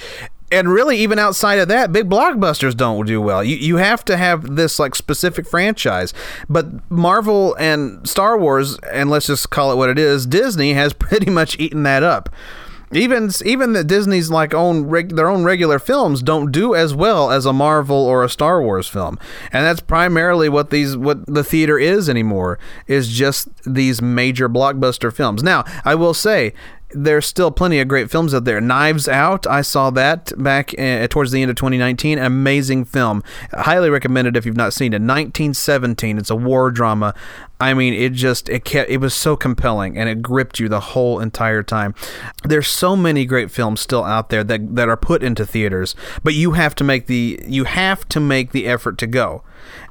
[0.50, 3.42] and really even outside of that big blockbusters don't do well.
[3.42, 6.14] You, you have to have this like specific franchise.
[6.48, 10.92] But marvel and star wars and let's just call it what it is disney has
[10.98, 12.28] pretty much eaten that up.
[12.92, 17.32] Even even the Disney's like own reg, their own regular films don't do as well
[17.32, 19.18] as a Marvel or a Star Wars film,
[19.52, 25.12] and that's primarily what these what the theater is anymore is just these major blockbuster
[25.12, 25.42] films.
[25.42, 26.54] Now, I will say
[26.90, 28.60] there's still plenty of great films out there.
[28.60, 32.18] Knives Out, I saw that back uh, towards the end of 2019.
[32.18, 33.22] An amazing film.
[33.52, 35.02] Highly recommended if you've not seen it.
[35.02, 36.18] 1917.
[36.18, 37.14] It's a war drama.
[37.58, 40.80] I mean, it just it kept, it was so compelling and it gripped you the
[40.80, 41.94] whole entire time.
[42.44, 46.34] There's so many great films still out there that that are put into theaters, but
[46.34, 49.42] you have to make the you have to make the effort to go.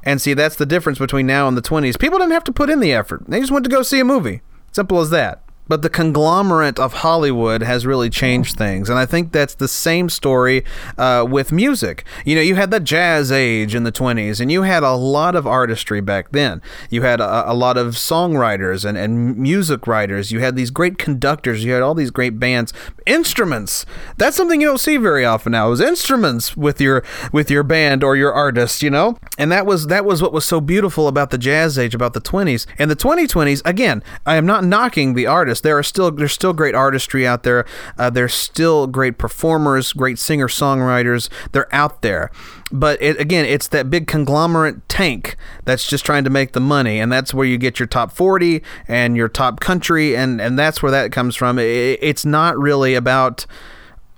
[0.04, 2.00] And see, that's the difference between now and the 20s.
[2.00, 3.24] People didn't have to put in the effort.
[3.28, 4.42] They just went to go see a movie.
[4.72, 5.45] Simple as that.
[5.68, 8.90] But the conglomerate of Hollywood has really changed things.
[8.90, 10.64] And I think that's the same story
[10.98, 12.06] uh, with music.
[12.24, 15.36] You know, you had the jazz age in the 20s, and you had a lot
[15.36, 16.62] of artistry back then.
[16.90, 20.32] You had a, a lot of songwriters and, and music writers.
[20.32, 21.64] You had these great conductors.
[21.64, 22.72] You had all these great bands.
[23.06, 23.86] Instruments.
[24.18, 28.04] That's something you don't see very often now is instruments with your with your band
[28.04, 29.18] or your artist, you know?
[29.38, 32.22] And that was that was what was so beautiful about the jazz age, about the
[32.22, 32.66] 20s.
[32.78, 35.64] And the 2020s, again, I am not knocking the artists artists.
[35.64, 37.66] There are still there's still great artistry out there.
[37.98, 41.30] Uh, there's still great performers, great singer songwriters.
[41.52, 42.32] They're out there,
[42.72, 47.00] but it, again, it's that big conglomerate tank that's just trying to make the money,
[47.00, 50.82] and that's where you get your top forty and your top country, and and that's
[50.82, 51.60] where that comes from.
[51.60, 53.46] It, it's not really about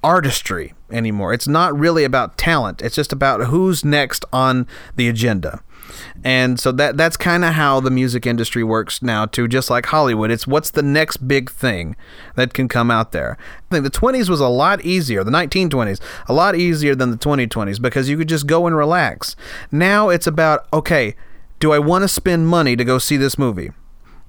[0.04, 1.34] artistry anymore.
[1.34, 2.82] It's not really about talent.
[2.82, 5.62] It's just about who's next on the agenda.
[6.24, 9.86] And so that that's kind of how the music industry works now too, just like
[9.88, 10.32] Hollywood.
[10.32, 11.96] It's what's the next big thing
[12.36, 13.38] that can come out there.
[13.72, 17.18] I think the 20s was a lot easier, the 1920s, a lot easier than the
[17.18, 19.36] 2020s because you could just go and relax.
[19.72, 21.16] Now it's about okay,
[21.60, 23.72] do I want to spend money to go see this movie?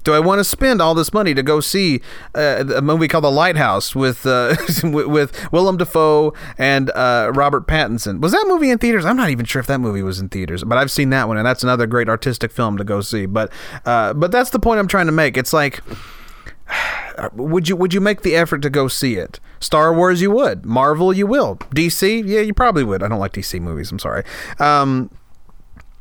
[0.05, 2.01] Do I want to spend all this money to go see
[2.35, 8.21] uh, a movie called The Lighthouse with uh, with Willem Dafoe and uh, Robert Pattinson?
[8.21, 9.05] Was that movie in theaters?
[9.05, 11.37] I'm not even sure if that movie was in theaters, but I've seen that one,
[11.37, 13.27] and that's another great artistic film to go see.
[13.27, 13.53] But
[13.85, 15.37] uh, but that's the point I'm trying to make.
[15.37, 15.81] It's like.
[17.33, 19.41] Would you would you make the effort to go see it?
[19.59, 20.65] Star Wars, you would.
[20.65, 21.57] Marvel, you will.
[21.75, 23.03] DC, yeah, you probably would.
[23.03, 23.91] I don't like DC movies.
[23.91, 24.23] I'm sorry.
[24.61, 25.11] Um,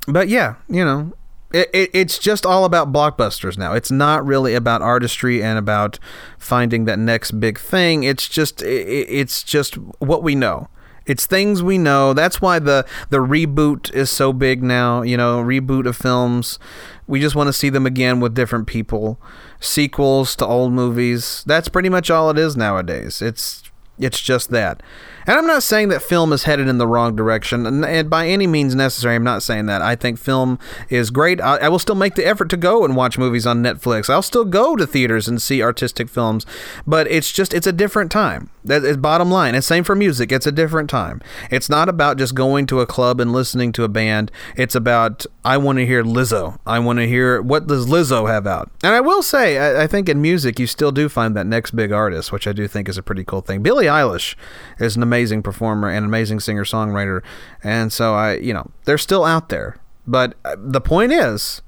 [0.08, 1.14] but yeah, you know,
[1.54, 3.74] it, it, it's just all about blockbusters now.
[3.74, 5.98] It's not really about artistry and about
[6.38, 8.04] finding that next big thing.
[8.04, 10.70] It's just it, it's just what we know.
[11.06, 12.14] It's things we know.
[12.14, 15.04] That's why the the reboot is so big now.
[15.04, 16.60] You know, reboot of films.
[17.08, 19.20] We just want to see them again with different people.
[19.62, 21.46] Sequels to old movies.
[21.48, 23.22] That's pretty much all it is nowadays.
[23.22, 23.64] It's
[23.98, 24.84] it's just that.
[25.28, 28.28] And I'm not saying that film is headed in the wrong direction, and, and by
[28.28, 29.82] any means necessary, I'm not saying that.
[29.82, 30.58] I think film
[30.90, 31.42] is great.
[31.42, 34.10] I, I, will still make the effort to go and watch movies on Netflix.
[34.10, 36.46] I'll still go to theaters and see artistic films,
[36.88, 38.50] but it's just it's a different time.
[38.68, 39.56] That is bottom line.
[39.56, 40.32] And same for music.
[40.32, 41.22] It's a different time.
[41.50, 44.30] It's not about just going to a club and listening to a band.
[44.56, 46.58] It's about I want to hear Lizzo.
[46.66, 48.70] I want to hear what does Lizzo have out.
[48.84, 51.72] And I will say, I, I think in music you still do find that next
[51.72, 53.64] big artist, which I do think is a pretty cool thing.
[53.64, 54.36] Billie Eilish
[54.80, 57.22] is an amazing performer and amazing singer songwriter,
[57.64, 59.78] and so I, you know, they're still out there.
[60.06, 61.62] But uh, the point is,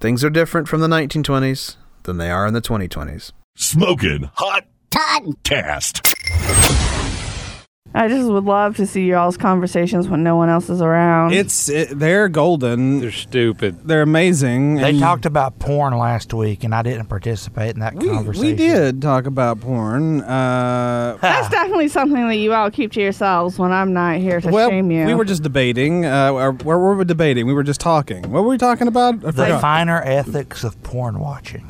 [0.00, 3.32] things are different from the 1920s than they are in the 2020s.
[3.54, 7.11] Smoking hot Toddcast.
[7.94, 11.34] I just would love to see y'all's conversations when no one else is around.
[11.34, 13.00] It's it, they're golden.
[13.00, 13.86] They're stupid.
[13.86, 14.76] They're amazing.
[14.76, 18.46] They and talked about porn last week, and I didn't participate in that we, conversation.
[18.48, 20.22] we did talk about porn.
[20.22, 24.48] Uh, That's definitely something that you all keep to yourselves when I'm not here to
[24.48, 25.04] well, shame you.
[25.04, 26.06] we were just debating.
[26.06, 27.46] Uh, or- where were we debating?
[27.46, 28.22] We were just talking.
[28.30, 29.16] What were we talking about?
[29.16, 29.60] I The forgot.
[29.60, 31.68] finer ethics of porn watching.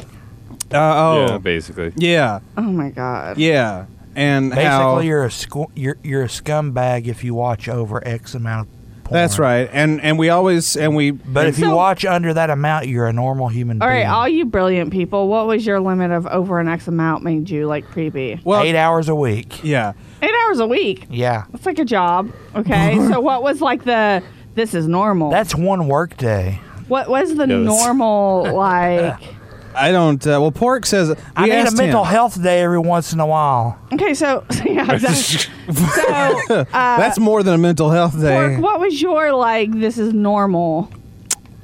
[0.72, 1.92] Uh, oh, Yeah, basically.
[1.96, 3.38] yeah, oh my god.
[3.38, 3.87] yeah.
[4.14, 8.35] And Basically, how you're a scu- you're you're a scumbag if you watch over X
[8.35, 9.14] amount of porn.
[9.20, 9.68] that's right.
[9.72, 11.12] And and we always and we.
[11.12, 14.09] But if you So- watch under that amount, you're a normal human All right, being.
[14.09, 17.66] all you brilliant people, what was your limit of over an X amount made you
[17.66, 18.40] like creepy?
[18.44, 19.64] well, Eight hours a week.
[19.64, 19.92] yeah.
[20.20, 21.07] Eight hours a week.
[21.11, 22.31] Yeah, That's like a job.
[22.55, 22.96] Okay.
[23.09, 24.22] so what was like the
[24.55, 25.31] this is normal?
[25.31, 26.61] that's one work day.
[26.88, 27.64] what was the Yes.
[27.66, 29.18] normal like
[29.74, 30.24] I don't.
[30.26, 32.11] Uh, well, Pork says we I need a asked mental him.
[32.11, 33.78] health day every once in a while.
[33.92, 35.52] Okay, so yeah, exactly.
[35.74, 36.11] so
[36.50, 38.48] uh, That's more than a mental health day.
[38.54, 40.90] Pork, what was your like this is normal?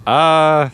[0.07, 0.71] Uh,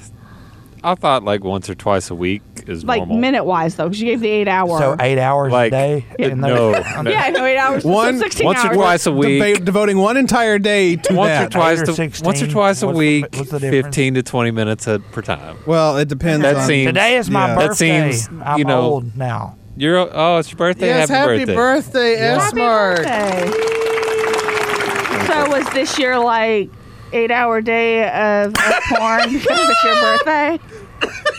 [0.84, 3.16] I thought like once or twice a week is Like normal.
[3.18, 4.78] minute wise though, She gave the eight hour.
[4.78, 6.06] So eight hours Like, a day.
[6.18, 6.72] uh, in no.
[6.72, 7.82] those- yeah, I know eight hours.
[7.82, 8.76] so One- sixteen once or hours.
[8.76, 9.42] twice a week.
[9.42, 11.46] Deba- devoting one entire day to once that.
[11.46, 12.24] or twice Eight or to 16.
[12.26, 13.86] once or twice a What's the- week, what's the difference?
[13.86, 15.56] fifteen to twenty minutes at, per time.
[15.66, 16.42] Well, it depends.
[16.42, 17.54] That on, seems- Today is my Yeah.
[17.56, 18.12] That birthday.
[18.12, 19.56] seems, I'm you know- old now.
[19.76, 20.86] You're oh, it's your birthday.
[20.86, 22.96] Yes, happy, happy birthday, S Happy Mark.
[22.98, 23.50] birthday.
[25.26, 26.70] So was this your like
[27.12, 30.58] eight hour day of, of porn because it's your birthday?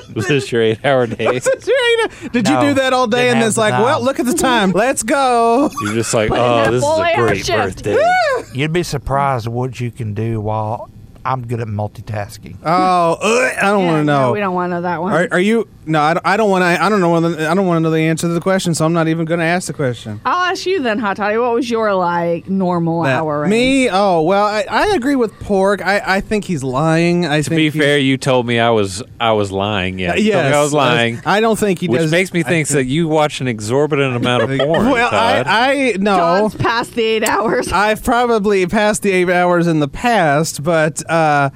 [0.14, 1.40] Was is your eight-hour day?
[1.40, 3.82] Did No, you do that all day didn't and have it's the like, time.
[3.82, 4.70] well, look at the time.
[4.74, 5.70] Let's go.
[5.82, 7.84] You're just like, Put in oh, that this is a eight-hour great shift.
[7.84, 8.44] birthday.
[8.54, 10.90] You'd be surprised what you can do while
[11.24, 12.56] I'm good at multitasking.
[12.64, 14.32] Oh, ugh, I don't Yeah, want to no, know.
[14.32, 15.12] we don't want to know that one.
[15.12, 15.68] Are, are you?
[15.86, 16.82] No, I don't, I don't want to.
[16.82, 17.10] I don't know.
[17.10, 19.26] Whether, I don't want to know the answer to the question, so I'm not even
[19.26, 20.20] going to ask the question.
[20.24, 21.36] I'll ask you then, Hot Toddy.
[21.36, 23.40] What was your like normal That- hour?
[23.42, 23.50] range?
[23.50, 23.88] me?
[23.90, 25.84] Oh well, I, I agree with Pork.
[25.84, 27.26] I, I think he's lying.
[27.26, 29.98] I To think be he's- fair, you told me I was I was lying.
[29.98, 31.20] Yeah, Uh, you told me yes, I was lying.
[31.26, 32.10] I don't think he which does.
[32.10, 34.90] makes me think that you watch an exorbitant amount of porn.
[34.90, 35.46] well, Todd.
[35.46, 36.16] I, I no.
[36.16, 37.70] Dawn's past the eight hours.
[37.72, 41.50] I've probably passed the eight hours in the past, but uh, Uh,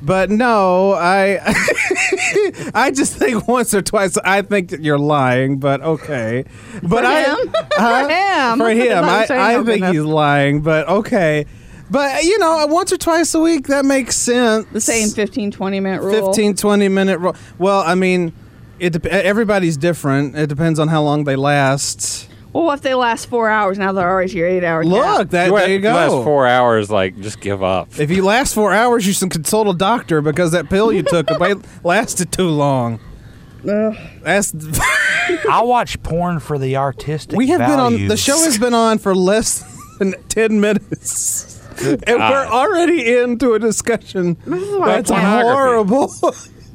[0.00, 1.40] but no, I
[2.74, 4.16] I just think once or twice.
[4.18, 6.44] I think that you're lying, but okay.
[6.82, 7.54] But For I him?
[7.72, 8.02] Huh?
[8.06, 8.58] For him.
[8.58, 9.92] for him, I'm I, I think goodness.
[9.92, 11.46] he's lying, but okay.
[11.90, 14.66] But you know, once or twice a week that makes sense.
[14.72, 16.26] the same 15, 20 minute rule.
[16.32, 18.32] 15 20 minute ro- well i mean
[18.78, 23.26] it everybody's different it depends on how long they last Well, what if they last
[23.26, 23.78] four hours?
[23.78, 24.84] Now they're already your eight hour.
[24.84, 27.88] look that you there you last- last four hours, like just give up.
[27.98, 31.30] if you last four hours you should consult a doctor because that pill you took
[31.30, 33.00] away lasted too long
[33.64, 34.54] that's
[35.50, 38.98] I watch porn for the artistic we have been on the show has been on
[38.98, 39.64] for less
[39.98, 46.12] than 10 minutes and we're already into a discussion This is why I that's horrible.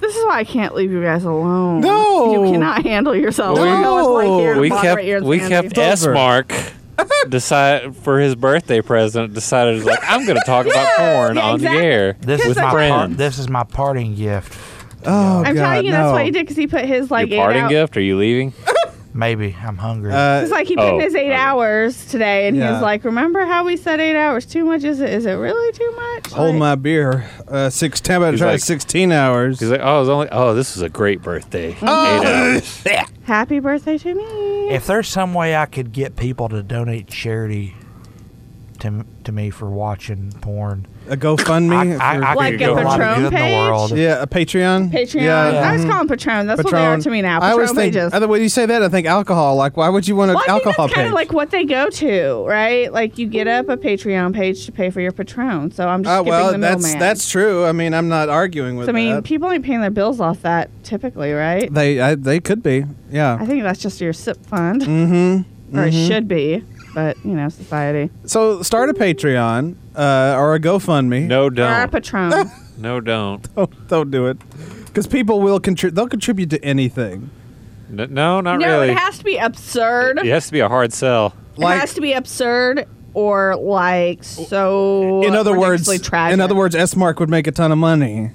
[0.04, 1.80] This is why I can't leave you guys alone.
[1.80, 2.34] No.
[2.46, 3.58] you cannot handle yourself.
[3.58, 6.54] Well, I know it's like here we kept your we kept S Mark
[7.30, 11.56] decide for his birthday present decided like I'm going to talk about porn yeah, on
[11.56, 11.80] exactly.
[11.80, 14.60] the air This is my par- this is my parting gift.
[15.06, 15.48] Oh God.
[15.48, 17.72] I'm telling you, that's what he did because he put his like Your parting hours.
[17.72, 17.98] gift?
[17.98, 18.54] Are you leaving?
[19.16, 20.12] Maybe I'm hungry.
[20.14, 21.34] It's like he put oh, in his eight okay.
[21.36, 22.72] hours today, and he Yeah.
[22.74, 24.84] was like, "Remember how we said eight hours too much?
[24.84, 25.10] Is it?
[25.12, 27.30] Is it really too much?" Hold my beer.
[27.48, 28.02] Uh, six.
[28.08, 29.60] How about He's try like- sixteen hours?
[29.60, 30.28] He's like, oh, it was only.
[30.32, 31.76] Oh, this is a great birthday.
[31.82, 32.22] Oh.
[32.22, 32.84] Eight hours.
[33.24, 34.70] Happy birthday to me.
[34.70, 37.76] if there's some way I could get people to donate charity
[38.84, 42.00] to to me for watching porn, a GoFundMe.
[42.00, 43.58] I, I, I Like could a do a lot of Patron good in the page?
[43.68, 43.92] world.
[43.98, 44.92] yeah, a Patreon.
[44.92, 45.22] Patreon.
[45.24, 45.90] Yeah, I was mhm.
[45.92, 46.48] calling Patron.
[46.48, 47.40] That's what they are to me now.
[47.40, 47.94] I always Patron think.
[47.96, 48.14] pages.
[48.14, 49.56] I, when you say that, I think alcohol.
[49.56, 51.12] Like, why would you want an Well, I think alcohol that's kind page?
[51.12, 52.92] of like what they go to, right?
[52.94, 55.72] Like you get up a Patreon page to pay for your Patron.
[55.72, 57.00] So I'm just Oh skipping well, the that's middleman.
[57.00, 57.66] that's true.
[57.66, 59.24] I mean, I'm not arguing with So, I mean, that.
[59.24, 61.74] people ain't paying their bills off that typically, right?
[61.74, 62.86] They I, they could be.
[63.12, 63.38] Yeah.
[63.40, 65.78] I think that's just your SIP fund, Mm-hmm.
[65.80, 66.64] or it should be.
[66.94, 68.12] But you know, society.
[68.26, 71.26] So start a Patreon uh, or a GoFundMe.
[71.28, 71.92] No, Or a don't.
[71.92, 72.52] Patron.
[72.76, 73.54] No, don't.
[73.56, 74.38] Don't, don't do it,
[74.88, 75.94] because people will contribute.
[75.96, 77.30] They'll contribute to anything.
[77.88, 78.90] N- No, not no, really.
[78.90, 80.18] it has to be absurd.
[80.18, 81.36] It has to be a hard sell.
[81.56, 85.22] it has to be absurd or like so.
[85.24, 86.34] in other words, ridiculously tragic.
[86.34, 88.32] in other words, S Mark would make a ton of money.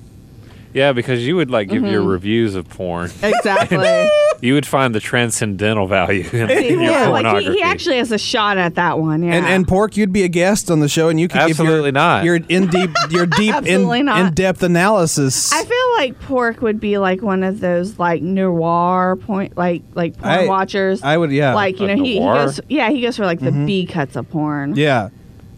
[0.72, 2.08] Yeah, because you would like give your Mhm.
[2.12, 3.10] reviews of porn.
[3.20, 3.78] exactly.
[4.42, 7.46] You would find the transcendental value in, in your yeah, like pornography.
[7.50, 9.22] he, he actually has a shot at that one.
[9.22, 9.34] Yeah.
[9.34, 11.84] And and Pork, you'd be a guest on the show, and you could Absolutely give
[11.86, 12.24] your, not.
[12.24, 15.52] your in deep your deep in, in depth analysis.
[15.52, 20.16] I feel like Pork would be like one of those like noir point like like
[20.18, 21.02] porn I- watchers.
[21.02, 21.54] I would, yeah.
[21.54, 23.66] Like you Like know he, he goes yeah he goes for like the Mhm.
[23.66, 24.76] B cuts of porn.
[24.76, 25.08] yeah.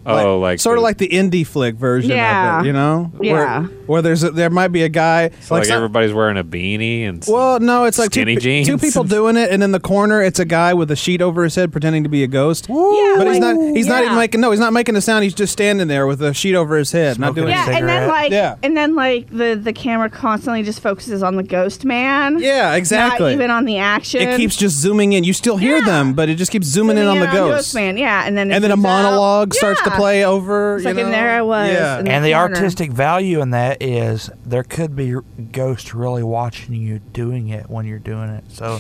[0.07, 2.59] Oh, like, sort of like the indie flick version Yeah.
[2.61, 3.13] of it, you know?
[3.21, 3.33] Yeah.
[3.33, 6.45] Where, where there's a, there might be a guy so like, some- everybody's wearing a
[6.45, 8.67] beanie and Well, no, it's like two, skinny pe- jeans.
[8.67, 11.45] two people doing it, and in the corner, it's a guy with a sheet over
[11.45, 12.67] his head pretending to be a ghost.
[12.69, 13.57] Yeah, but he's not.
[13.77, 14.41] He's not even making.
[14.41, 15.25] No, he's not making a sound.
[15.25, 17.49] He's just standing there with a sheet over his head, not doing.
[17.49, 17.81] a Yeah, anything.
[17.81, 18.55] and then like Yeah.
[18.63, 22.39] and then like the the camera constantly just focuses on the ghost man.
[22.39, 23.27] Yeah, exactly.
[23.31, 24.21] Not even on the action.
[24.23, 25.25] It keeps just zooming in.
[25.25, 25.85] You still hear Yeah.
[25.85, 27.75] them, but it just keeps zooming, in on the ghost.
[27.75, 27.97] man.
[27.97, 28.83] Yeah, and then and then a zooms out.
[29.03, 30.77] monologue starts to play over.
[30.77, 31.71] It's you like, and there I was.
[31.73, 31.99] Yeah.
[32.01, 32.55] in and the corner.
[32.57, 35.15] artistic value in that is there could be
[35.53, 38.45] ghosts really watching you doing it when you're doing it.
[38.49, 38.79] So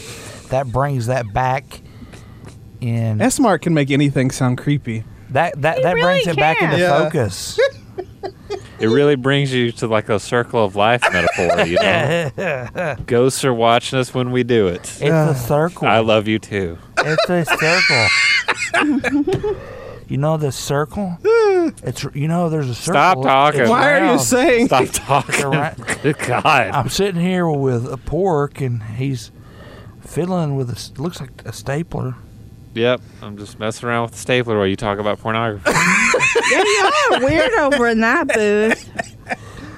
[0.48, 1.80] that brings that back
[2.80, 3.20] in.
[3.20, 5.04] S Mark can make anything sound creepy.
[5.30, 7.04] That that, that really brings it back into Yeah.
[7.04, 7.58] focus.
[8.80, 12.96] It really brings you to like a circle of life metaphor, you know.
[13.06, 14.80] Ghosts are watching us when we do it.
[14.80, 15.86] It's a circle.
[15.86, 16.78] I love you too.
[16.98, 18.06] It's a circle.
[20.10, 21.18] you know the circle?
[21.84, 22.94] It's you know there's a circle.
[22.94, 23.60] Stop talking.
[23.60, 24.20] It's Why are you round.
[24.22, 24.66] saying?
[24.66, 25.44] Stop talking.
[25.46, 25.76] Right.
[26.02, 26.44] Good God.
[26.46, 29.30] I'm sitting here with a pork and he's
[30.00, 32.16] fiddling with a s- looks like a stapler.
[32.74, 35.70] Yep, I'm just messing around with the stapler while you talk about pornography.
[36.50, 39.09] Yeah, you are weird over in that booth.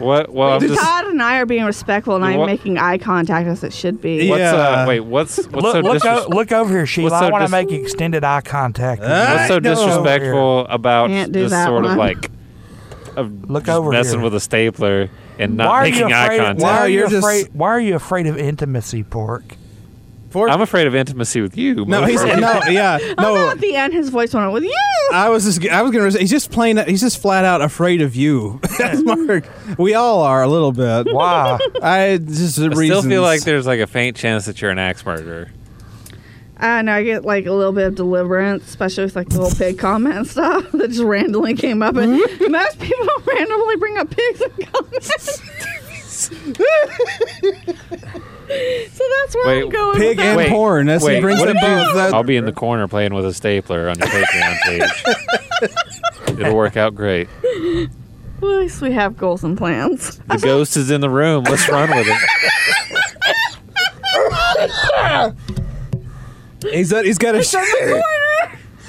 [0.03, 0.33] What?
[0.33, 0.81] Well, I'm just.
[0.81, 4.01] Todd and I are being respectful and I'm What- making eye contact as it should
[4.03, 4.29] be.
[4.29, 4.53] What's Yeah.
[4.55, 4.85] uh?
[4.87, 7.11] Wait, what's what's look, so look, o- look over here, Sheila.
[7.11, 9.01] so I want to dis- make extended eye contact.
[9.01, 9.11] with.
[9.11, 12.31] What's so disrespectful about Can't do just sort of like
[13.17, 14.25] of Look just over messing here.
[14.25, 16.61] with a stapler and not why are making eye contact?
[16.61, 17.49] Why are you afraid?
[17.53, 19.43] Why are you afraid of intimacy, pork?
[20.33, 20.51] Pork.
[20.51, 21.85] I'm afraid of intimacy with you.
[21.85, 22.41] no, he's motherfucker.
[22.65, 23.51] no, yeah, Oh, no, no.
[23.51, 24.77] at the end, his voice went up with you.
[25.13, 26.11] I was just, I was gonna.
[26.19, 26.79] He's just plain.
[26.87, 29.45] He's just flat out afraid of you, S Mark.
[29.79, 31.13] We all are a little bit.
[31.13, 31.59] Wow.
[31.83, 35.05] I just I still feel like there's like a faint chance that you're an axe
[35.05, 35.49] murderer.
[36.57, 39.57] I know I get like a little bit of deliverance, especially with like the little
[39.59, 41.97] pig comment and stuff that just randomly came up.
[41.97, 42.13] And
[42.49, 45.43] most people randomly bring up pigs and comments.
[48.93, 49.99] so that's where Wait, I'm going.
[49.99, 50.37] pig with and that.
[50.37, 50.87] Wait, porn.
[50.87, 51.95] That's he Wait, brings what them if you- both.
[51.95, 56.39] That- I'll be in the corner playing with a stapler on your Patreon page.
[56.41, 57.29] It'll work out great.
[58.41, 60.19] Well, at least we have goals and plans.
[60.27, 61.45] The ghost is in the room.
[61.45, 62.19] Let's run with it.
[66.73, 67.45] he's got, he's got a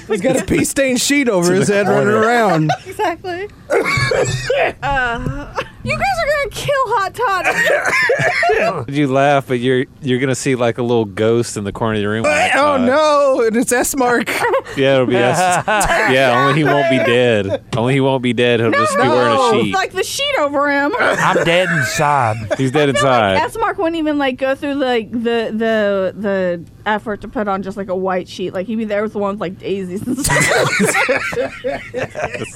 [0.08, 2.72] he's got a pee stained sheet over his head running around.
[2.86, 3.50] exactly.
[3.70, 8.90] uh, you guys are gonna kill Hot Todd.
[8.90, 12.02] You laugh, but you're you're gonna see like a little ghost in the corner of
[12.02, 12.24] the room.
[12.24, 13.44] like, oh uh, no!
[13.46, 14.30] And it's S Mark.
[14.78, 15.66] Yeah, it'll be us.
[15.68, 17.64] Yeah, only he won't be dead.
[17.76, 18.60] Only he won't be dead.
[18.60, 19.74] He'll just be wearing a sheet.
[19.74, 20.94] like the sheet over him.
[20.98, 22.38] I'm dead inside.
[22.58, 23.38] He's dead inside.
[23.38, 27.64] S Mark wouldn't even like go through like the the the effort to put on
[27.64, 28.54] just like a white sheet.
[28.54, 31.64] Like he'd be there with the one with like daisies jerseys and stuff.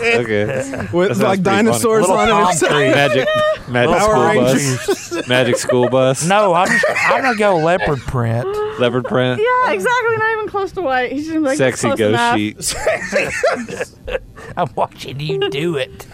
[0.02, 0.88] okay.
[0.94, 2.32] With, That sounds like pretty dinosaurs funny.
[2.32, 2.70] on it or.
[2.96, 3.28] Magic,
[3.70, 4.88] magic Power school Rangers.
[4.88, 5.28] bus.
[5.28, 6.26] Magic school bus.
[6.28, 8.46] No, I'm just, I'm gonna go leopard print.
[8.80, 9.42] Leopard print.
[9.42, 10.18] yeah, exactly.
[10.18, 11.12] Not even close to white.
[11.12, 12.36] He's just like Sexy close ghost enough.
[12.38, 12.76] sheet.
[14.58, 16.06] I'm watching you do it.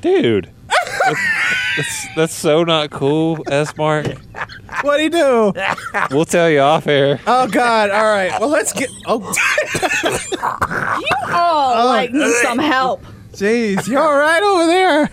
[0.02, 0.50] Dude.
[1.76, 4.06] That's, that's so not cool, S Mark.
[4.82, 5.52] What'd he do?
[6.10, 7.20] We'll tell you off air.
[7.26, 7.90] Oh God!
[7.90, 8.38] All right.
[8.40, 8.88] Well, let's get.
[9.06, 9.18] Oh,
[11.00, 11.86] You all oh.
[11.86, 13.02] like need some help.
[13.32, 15.10] jeez, you all right over there?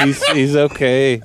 [0.00, 1.22] He's, he's okay.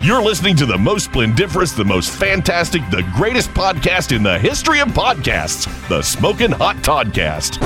[0.00, 4.80] You're listening to the most splendiferous, the most fantastic, the greatest podcast in the history
[4.80, 7.62] of podcasts, the Smoking Hot Toddcast.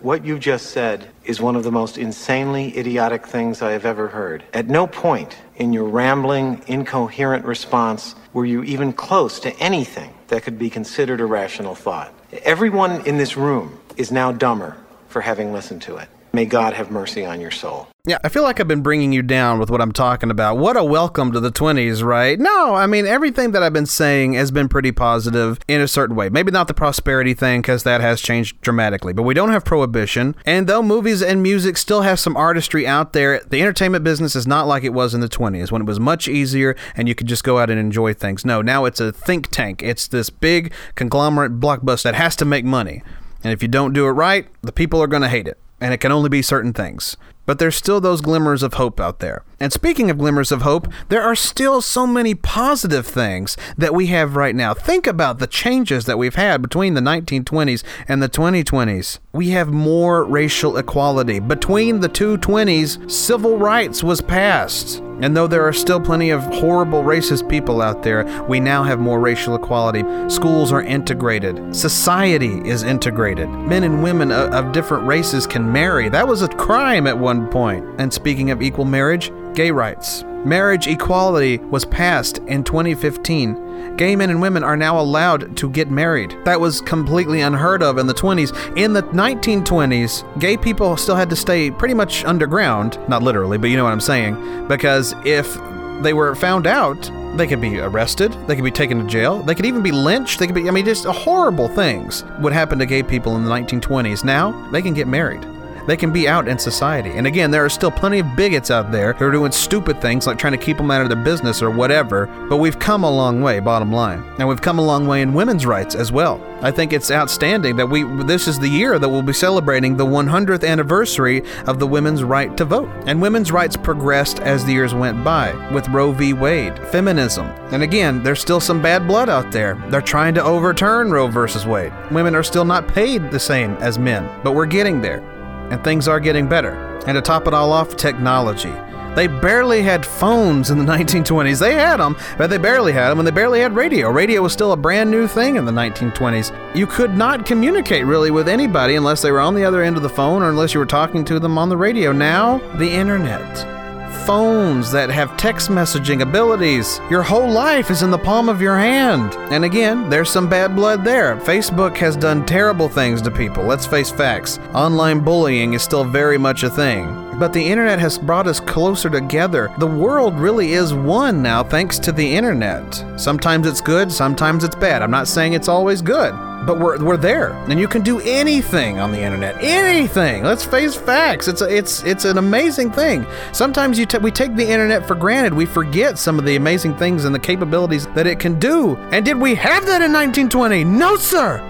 [0.00, 4.08] What you just said is one of the most insanely idiotic things I have ever
[4.08, 4.44] heard.
[4.52, 10.44] At no point in your rambling, incoherent response were you even close to anything that
[10.44, 12.14] could be considered a rational thought.
[12.44, 14.76] Everyone in this room is now dumber
[15.08, 16.08] for having listened to it.
[16.34, 17.88] May God have mercy on your soul.
[18.06, 20.56] Yeah, I feel like I've been bringing you down with what I'm talking about.
[20.56, 22.40] What a welcome to the 20s, right?
[22.40, 26.16] No, I mean, everything that I've been saying has been pretty positive in a certain
[26.16, 26.30] way.
[26.30, 30.34] Maybe not the prosperity thing, because that has changed dramatically, but we don't have prohibition.
[30.46, 34.46] And though movies and music still have some artistry out there, the entertainment business is
[34.46, 37.26] not like it was in the 20s when it was much easier and you could
[37.26, 38.42] just go out and enjoy things.
[38.42, 39.82] No, now it's a think tank.
[39.82, 43.02] It's this big conglomerate blockbuster that has to make money.
[43.44, 45.92] And if you don't do it right, the people are going to hate it and
[45.92, 47.16] it can only be certain things.
[47.44, 49.42] But there's still those glimmers of hope out there.
[49.62, 54.08] And speaking of glimmers of hope, there are still so many positive things that we
[54.08, 54.74] have right now.
[54.74, 59.20] Think about the changes that we've had between the 1920s and the 2020s.
[59.32, 61.38] We have more racial equality.
[61.38, 65.00] Between the two 20s, civil rights was passed.
[65.20, 68.98] And though there are still plenty of horrible racist people out there, we now have
[68.98, 70.02] more racial equality.
[70.28, 71.76] Schools are integrated.
[71.76, 73.48] Society is integrated.
[73.48, 76.08] Men and women of, of different races can marry.
[76.08, 77.84] That was a crime at one point.
[77.98, 80.24] And speaking of equal marriage, gay rights.
[80.44, 83.96] Marriage equality was passed in 2015.
[83.96, 86.36] Gay men and women are now allowed to get married.
[86.44, 88.76] That was completely unheard of in the 20s.
[88.76, 92.98] In the 1920s, gay people still had to stay pretty much underground.
[93.08, 94.66] Not literally, but you know what I'm saying.
[94.66, 95.56] Because if
[96.02, 99.54] they were found out, they could be arrested, they could be taken to jail, they
[99.54, 102.86] could even be lynched, they could be, I mean, just horrible things would happen to
[102.86, 104.24] gay people in the 1920s.
[104.24, 105.46] Now, they can get married.
[105.86, 107.10] They can be out in society.
[107.10, 110.26] And again, there are still plenty of bigots out there who are doing stupid things
[110.26, 112.26] like trying to keep them out of their business or whatever.
[112.48, 114.24] But we've come a long way, bottom line.
[114.38, 116.40] And we've come a long way in women's rights as well.
[116.62, 120.06] I think it's outstanding that we this is the year that we'll be celebrating the
[120.06, 122.88] 100th anniversary of the women's right to vote.
[123.06, 126.32] And women's rights progressed as the years went by with Roe v.
[126.32, 127.46] Wade, feminism.
[127.72, 129.74] And again, there's still some bad blood out there.
[129.88, 131.92] They're trying to overturn Roe versus Wade.
[132.12, 135.31] Women are still not paid the same as men, but we're getting there
[135.72, 136.74] and things are getting better.
[137.06, 138.72] And to top it all off, technology.
[139.14, 141.58] They barely had phones in the 1920s.
[141.58, 144.10] They had them, but they barely had them, and they barely had radio.
[144.10, 146.76] Radio was still a brand new thing in the 1920s.
[146.76, 150.02] You could not communicate really with anybody unless they were on the other end of
[150.02, 152.12] the phone or unless you were talking to them on the radio.
[152.12, 153.81] Now, the internet.
[154.26, 157.00] Phones that have text messaging abilities.
[157.10, 159.34] Your whole life is in the palm of your hand.
[159.52, 161.36] And again, there's some bad blood there.
[161.38, 163.64] Facebook has done terrible things to people.
[163.64, 164.58] Let's face facts.
[164.74, 167.06] Online bullying is still very much a thing.
[167.38, 169.74] But the internet has brought us closer together.
[169.78, 173.04] The world really is one now thanks to the internet.
[173.16, 175.02] Sometimes it's good, sometimes it's bad.
[175.02, 176.32] I'm not saying it's always good
[176.66, 179.56] but we're, we're there and you can do anything on the internet.
[179.60, 180.44] Anything.
[180.44, 181.48] Let's face facts.
[181.48, 183.26] It's a, it's it's an amazing thing.
[183.52, 185.54] Sometimes you t- we take the internet for granted.
[185.54, 188.96] We forget some of the amazing things and the capabilities that it can do.
[189.12, 191.60] And did we have that in 1920 no sir.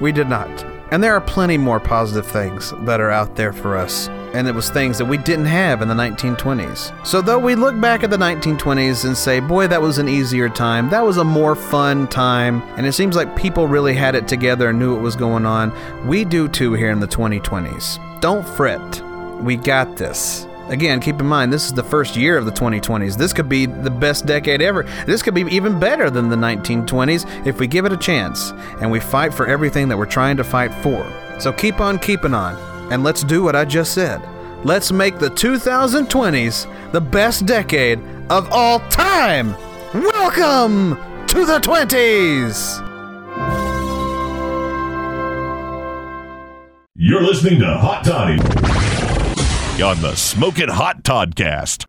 [0.00, 3.76] We did not and there are plenty more positive things that are out there for
[3.76, 7.06] us and it was things that we didn't have in the 1920s.
[7.06, 10.48] So, though we look back at the 1920s and say, boy, that was an easier
[10.48, 14.28] time, that was a more fun time, and it seems like people really had it
[14.28, 15.72] together and knew what was going on,
[16.06, 18.20] we do too here in the 2020s.
[18.20, 19.02] Don't fret.
[19.42, 20.46] We got this.
[20.68, 23.18] Again, keep in mind, this is the first year of the 2020s.
[23.18, 24.84] This could be the best decade ever.
[25.06, 28.90] This could be even better than the 1920s if we give it a chance and
[28.90, 31.06] we fight for everything that we're trying to fight for.
[31.38, 32.56] So keep on keeping on
[32.90, 34.22] and let's do what I just said.
[34.64, 37.98] Let's make the 2020s the best decade
[38.30, 39.54] of all time.
[39.92, 40.96] Welcome
[41.26, 42.80] to the 20s.
[46.96, 48.73] You're listening to Hot Toddy
[49.82, 51.86] on the Smoking Hot Toddcast.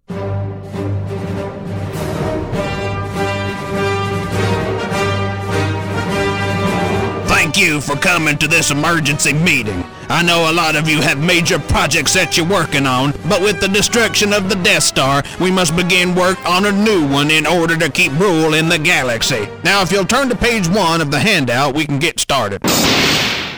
[7.27, 9.83] Thank you for coming to this emergency meeting.
[10.09, 13.59] I know a lot of you have major projects that you're working on, but with
[13.61, 17.45] the destruction of the Death Star, we must begin work on a new one in
[17.45, 19.47] order to keep rule in the galaxy.
[19.63, 22.61] Now, if you'll turn to page one of the handout, we can get started.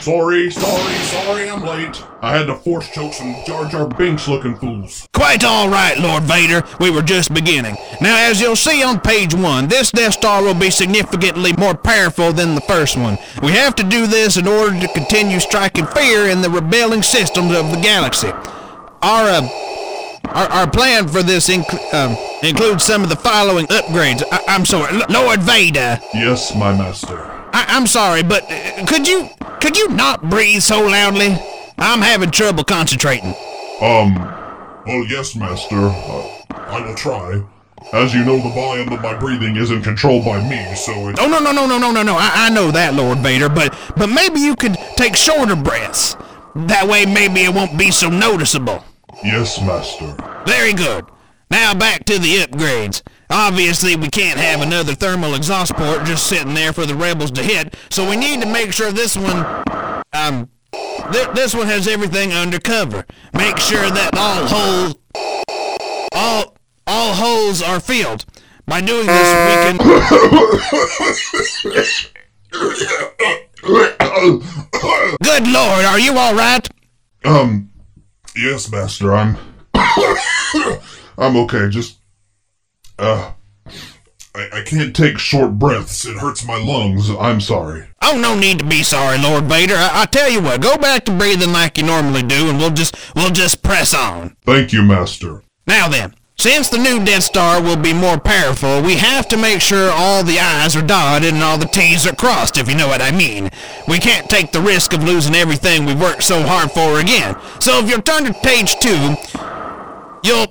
[0.07, 2.01] Sorry, sorry, sorry, I'm late.
[2.21, 5.05] I had to force choke some Jar Jar Binks looking fools.
[5.13, 6.63] Quite all right, Lord Vader.
[6.79, 7.75] We were just beginning.
[7.99, 12.31] Now, as you'll see on page one, this Death Star will be significantly more powerful
[12.31, 13.17] than the first one.
[13.43, 17.51] We have to do this in order to continue striking fear in the rebelling systems
[17.53, 18.29] of the galaxy.
[19.01, 19.49] Our, uh,
[20.29, 22.15] our, our plan for this inc- um,
[22.47, 24.23] includes some of the following upgrades.
[24.31, 25.99] I- I'm sorry, L- Lord Vader.
[26.13, 27.33] Yes, my master.
[27.53, 29.29] I- I'm sorry, but uh, could you
[29.61, 31.35] could you not breathe so loudly?
[31.77, 33.35] I'm having trouble concentrating.
[33.81, 34.15] Um,
[34.85, 35.75] well, yes, master.
[35.77, 37.43] Uh, I will try.
[37.93, 41.17] As you know, the volume of my breathing isn't controlled by me, so it.
[41.19, 42.15] Oh no no no no no no no!
[42.17, 46.15] I, I know that, Lord Vader, but but maybe you could take shorter breaths.
[46.55, 48.83] That way, maybe it won't be so noticeable.
[49.23, 50.15] Yes, master.
[50.45, 51.05] Very good.
[51.51, 53.03] Now back to the upgrades.
[53.29, 57.43] Obviously, we can't have another thermal exhaust port just sitting there for the rebels to
[57.43, 59.45] hit, so we need to make sure this one,
[60.13, 60.49] um,
[61.11, 63.05] th- this one has everything under cover.
[63.33, 64.95] Make sure that all holes,
[66.13, 66.55] all
[66.87, 68.25] all holes are filled.
[68.65, 69.77] By doing this, we can.
[75.21, 76.67] Good lord, are you all right?
[77.25, 77.69] Um,
[78.35, 79.13] yes, master.
[79.15, 79.37] I'm.
[81.17, 81.69] I'm okay.
[81.69, 81.96] Just.
[82.99, 83.33] Uh.
[84.35, 86.05] I, I can't take short breaths.
[86.05, 87.09] It hurts my lungs.
[87.09, 87.87] I'm sorry.
[88.01, 89.73] Oh, no need to be sorry, Lord Vader.
[89.75, 92.69] I, I tell you what, go back to breathing like you normally do, and we'll
[92.69, 94.35] just we'll just press on.
[94.45, 95.43] Thank you, master.
[95.65, 99.59] Now then, since the new Death Star will be more powerful, we have to make
[99.59, 102.87] sure all the I's are dotted and all the T's are crossed, if you know
[102.87, 103.49] what I mean.
[103.87, 107.35] We can't take the risk of losing everything we've worked so hard for again.
[107.59, 109.15] So if you'll turn to page two,
[110.23, 110.45] you'll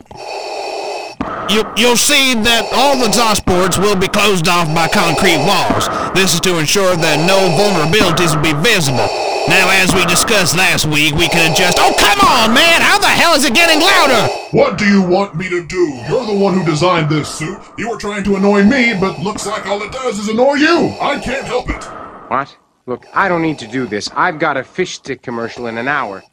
[1.49, 5.87] You'll, you'll see that all the exhaust ports will be closed off by concrete walls.
[6.15, 9.07] This is to ensure that no vulnerabilities will be visible.
[9.47, 11.79] Now, as we discussed last week, we can adjust.
[11.79, 12.83] Oh, come on, man!
[12.83, 14.27] How the hell is it getting louder?
[14.51, 16.03] What do you want me to do?
[16.09, 17.59] You're the one who designed this suit.
[17.79, 20.97] You were trying to annoy me, but looks like all it does is annoy you.
[21.01, 21.85] I can't help it.
[22.29, 22.57] What?
[22.87, 24.11] Look, I don't need to do this.
[24.17, 26.25] I've got a fish stick commercial in an hour.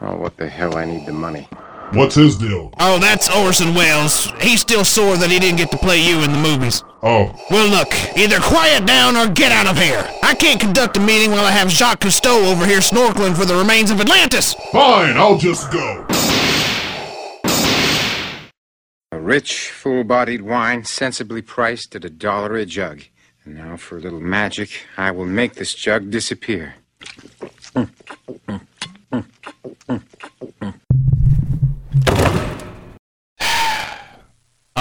[0.00, 0.76] Oh, what the hell?
[0.76, 1.48] I need the money.
[1.92, 2.72] What's his deal?
[2.80, 4.32] Oh, that's Orson Welles.
[4.40, 6.82] He's still sore that he didn't get to play you in the movies.
[7.02, 7.38] Oh.
[7.50, 10.08] Well, look, either quiet down or get out of here.
[10.22, 13.54] I can't conduct a meeting while I have Jacques Cousteau over here snorkeling for the
[13.54, 14.54] remains of Atlantis.
[14.72, 16.06] Fine, I'll just go.
[19.12, 23.02] A rich, full-bodied wine, sensibly priced at a dollar a jug.
[23.44, 26.76] And now, for a little magic, I will make this jug disappear.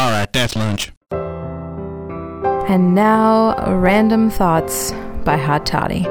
[0.02, 0.92] All right, that's lunch.
[1.12, 4.94] And now, Random Thoughts
[5.24, 6.08] by Hot Toddy.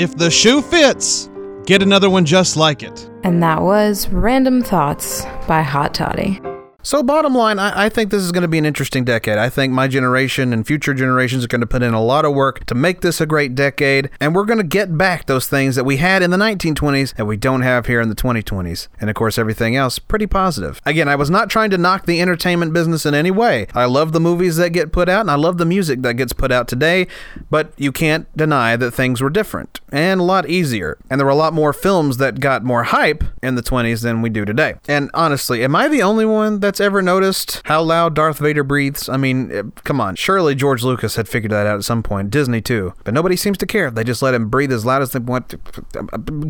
[0.00, 1.28] If the shoe fits,
[1.66, 3.10] get another one just like it.
[3.24, 6.40] And that was Random Thoughts by Hot Toddy.
[6.86, 9.38] So, bottom line, I, I think this is going to be an interesting decade.
[9.38, 12.32] I think my generation and future generations are going to put in a lot of
[12.32, 15.74] work to make this a great decade, and we're going to get back those things
[15.74, 18.86] that we had in the 1920s that we don't have here in the 2020s.
[19.00, 20.80] And of course, everything else pretty positive.
[20.86, 23.66] Again, I was not trying to knock the entertainment business in any way.
[23.74, 26.32] I love the movies that get put out, and I love the music that gets
[26.32, 27.08] put out today,
[27.50, 30.98] but you can't deny that things were different and a lot easier.
[31.10, 34.22] And there were a lot more films that got more hype in the 20s than
[34.22, 34.76] we do today.
[34.86, 39.08] And honestly, am I the only one that's ever noticed how loud Darth Vader breathes?
[39.08, 40.16] I mean, eh, come on.
[40.16, 42.30] Surely George Lucas had figured that out at some point.
[42.30, 42.94] Disney too.
[43.04, 43.90] But nobody seems to care.
[43.90, 45.54] They just let him breathe as loud as they want.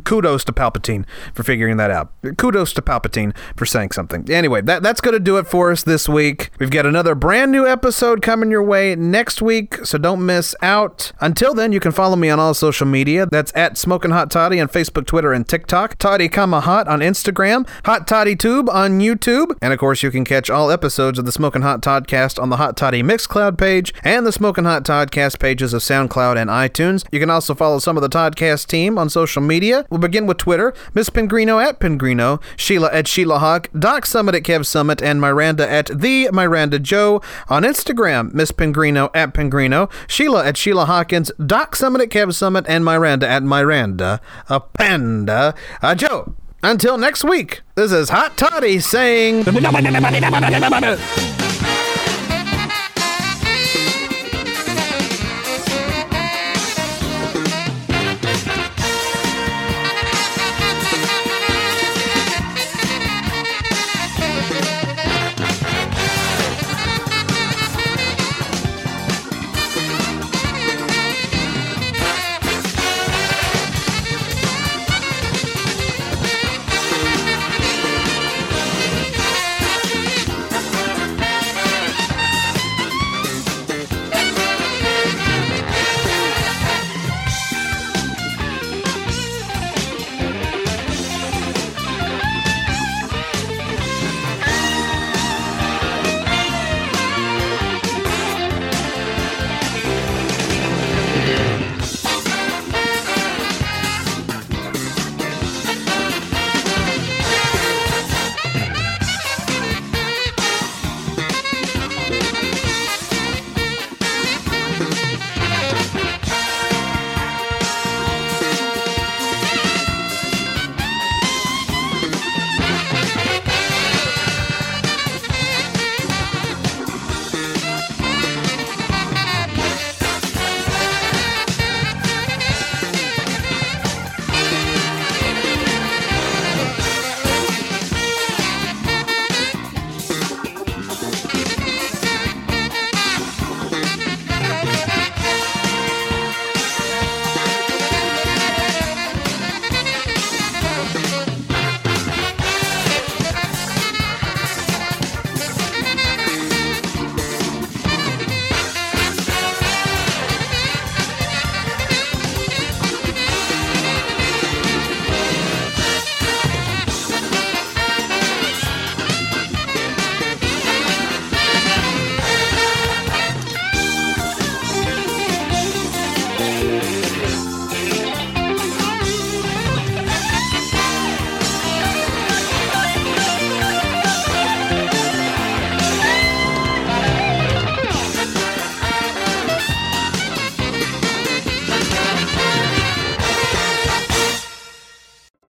[0.04, 1.04] Kudos to Palpatine
[1.34, 2.12] for figuring that out.
[2.36, 4.30] Kudos to Palpatine for saying something.
[4.30, 6.50] Anyway, that, that's going to do it for us this week.
[6.58, 11.12] We've got another brand new episode coming your way next week, so don't miss out.
[11.20, 13.26] Until then, you can follow me on all social media.
[13.26, 15.96] That's at Smoking Hot Toddy on Facebook, Twitter, and TikTok.
[15.98, 17.68] Toddy, comma hot on Instagram.
[17.84, 19.56] Hot Toddy Tube on YouTube.
[19.60, 22.56] And of course, you can catch all episodes of the Smoking Hot Toddcast on the
[22.56, 27.04] Hot Toddy Mixcloud page and the Smoking Hot Toddcast pages of SoundCloud and iTunes.
[27.12, 29.84] You can also follow some of the Toddcast team on social media.
[29.90, 30.72] We'll begin with Twitter.
[30.94, 35.68] Miss Pingrino at Pingrino, Sheila at Sheila Hawk, Doc Summit at Kev Summit, and Miranda
[35.68, 37.20] at the Miranda Joe.
[37.48, 42.64] On Instagram, Miss Pingrino at Pingrino, Sheila at Sheila Hawkins, Doc Summit at Kev Summit,
[42.68, 46.34] and Miranda at Miranda, a panda, a uh, Joe.
[46.62, 49.44] Until next week, this is Hot Toddy saying.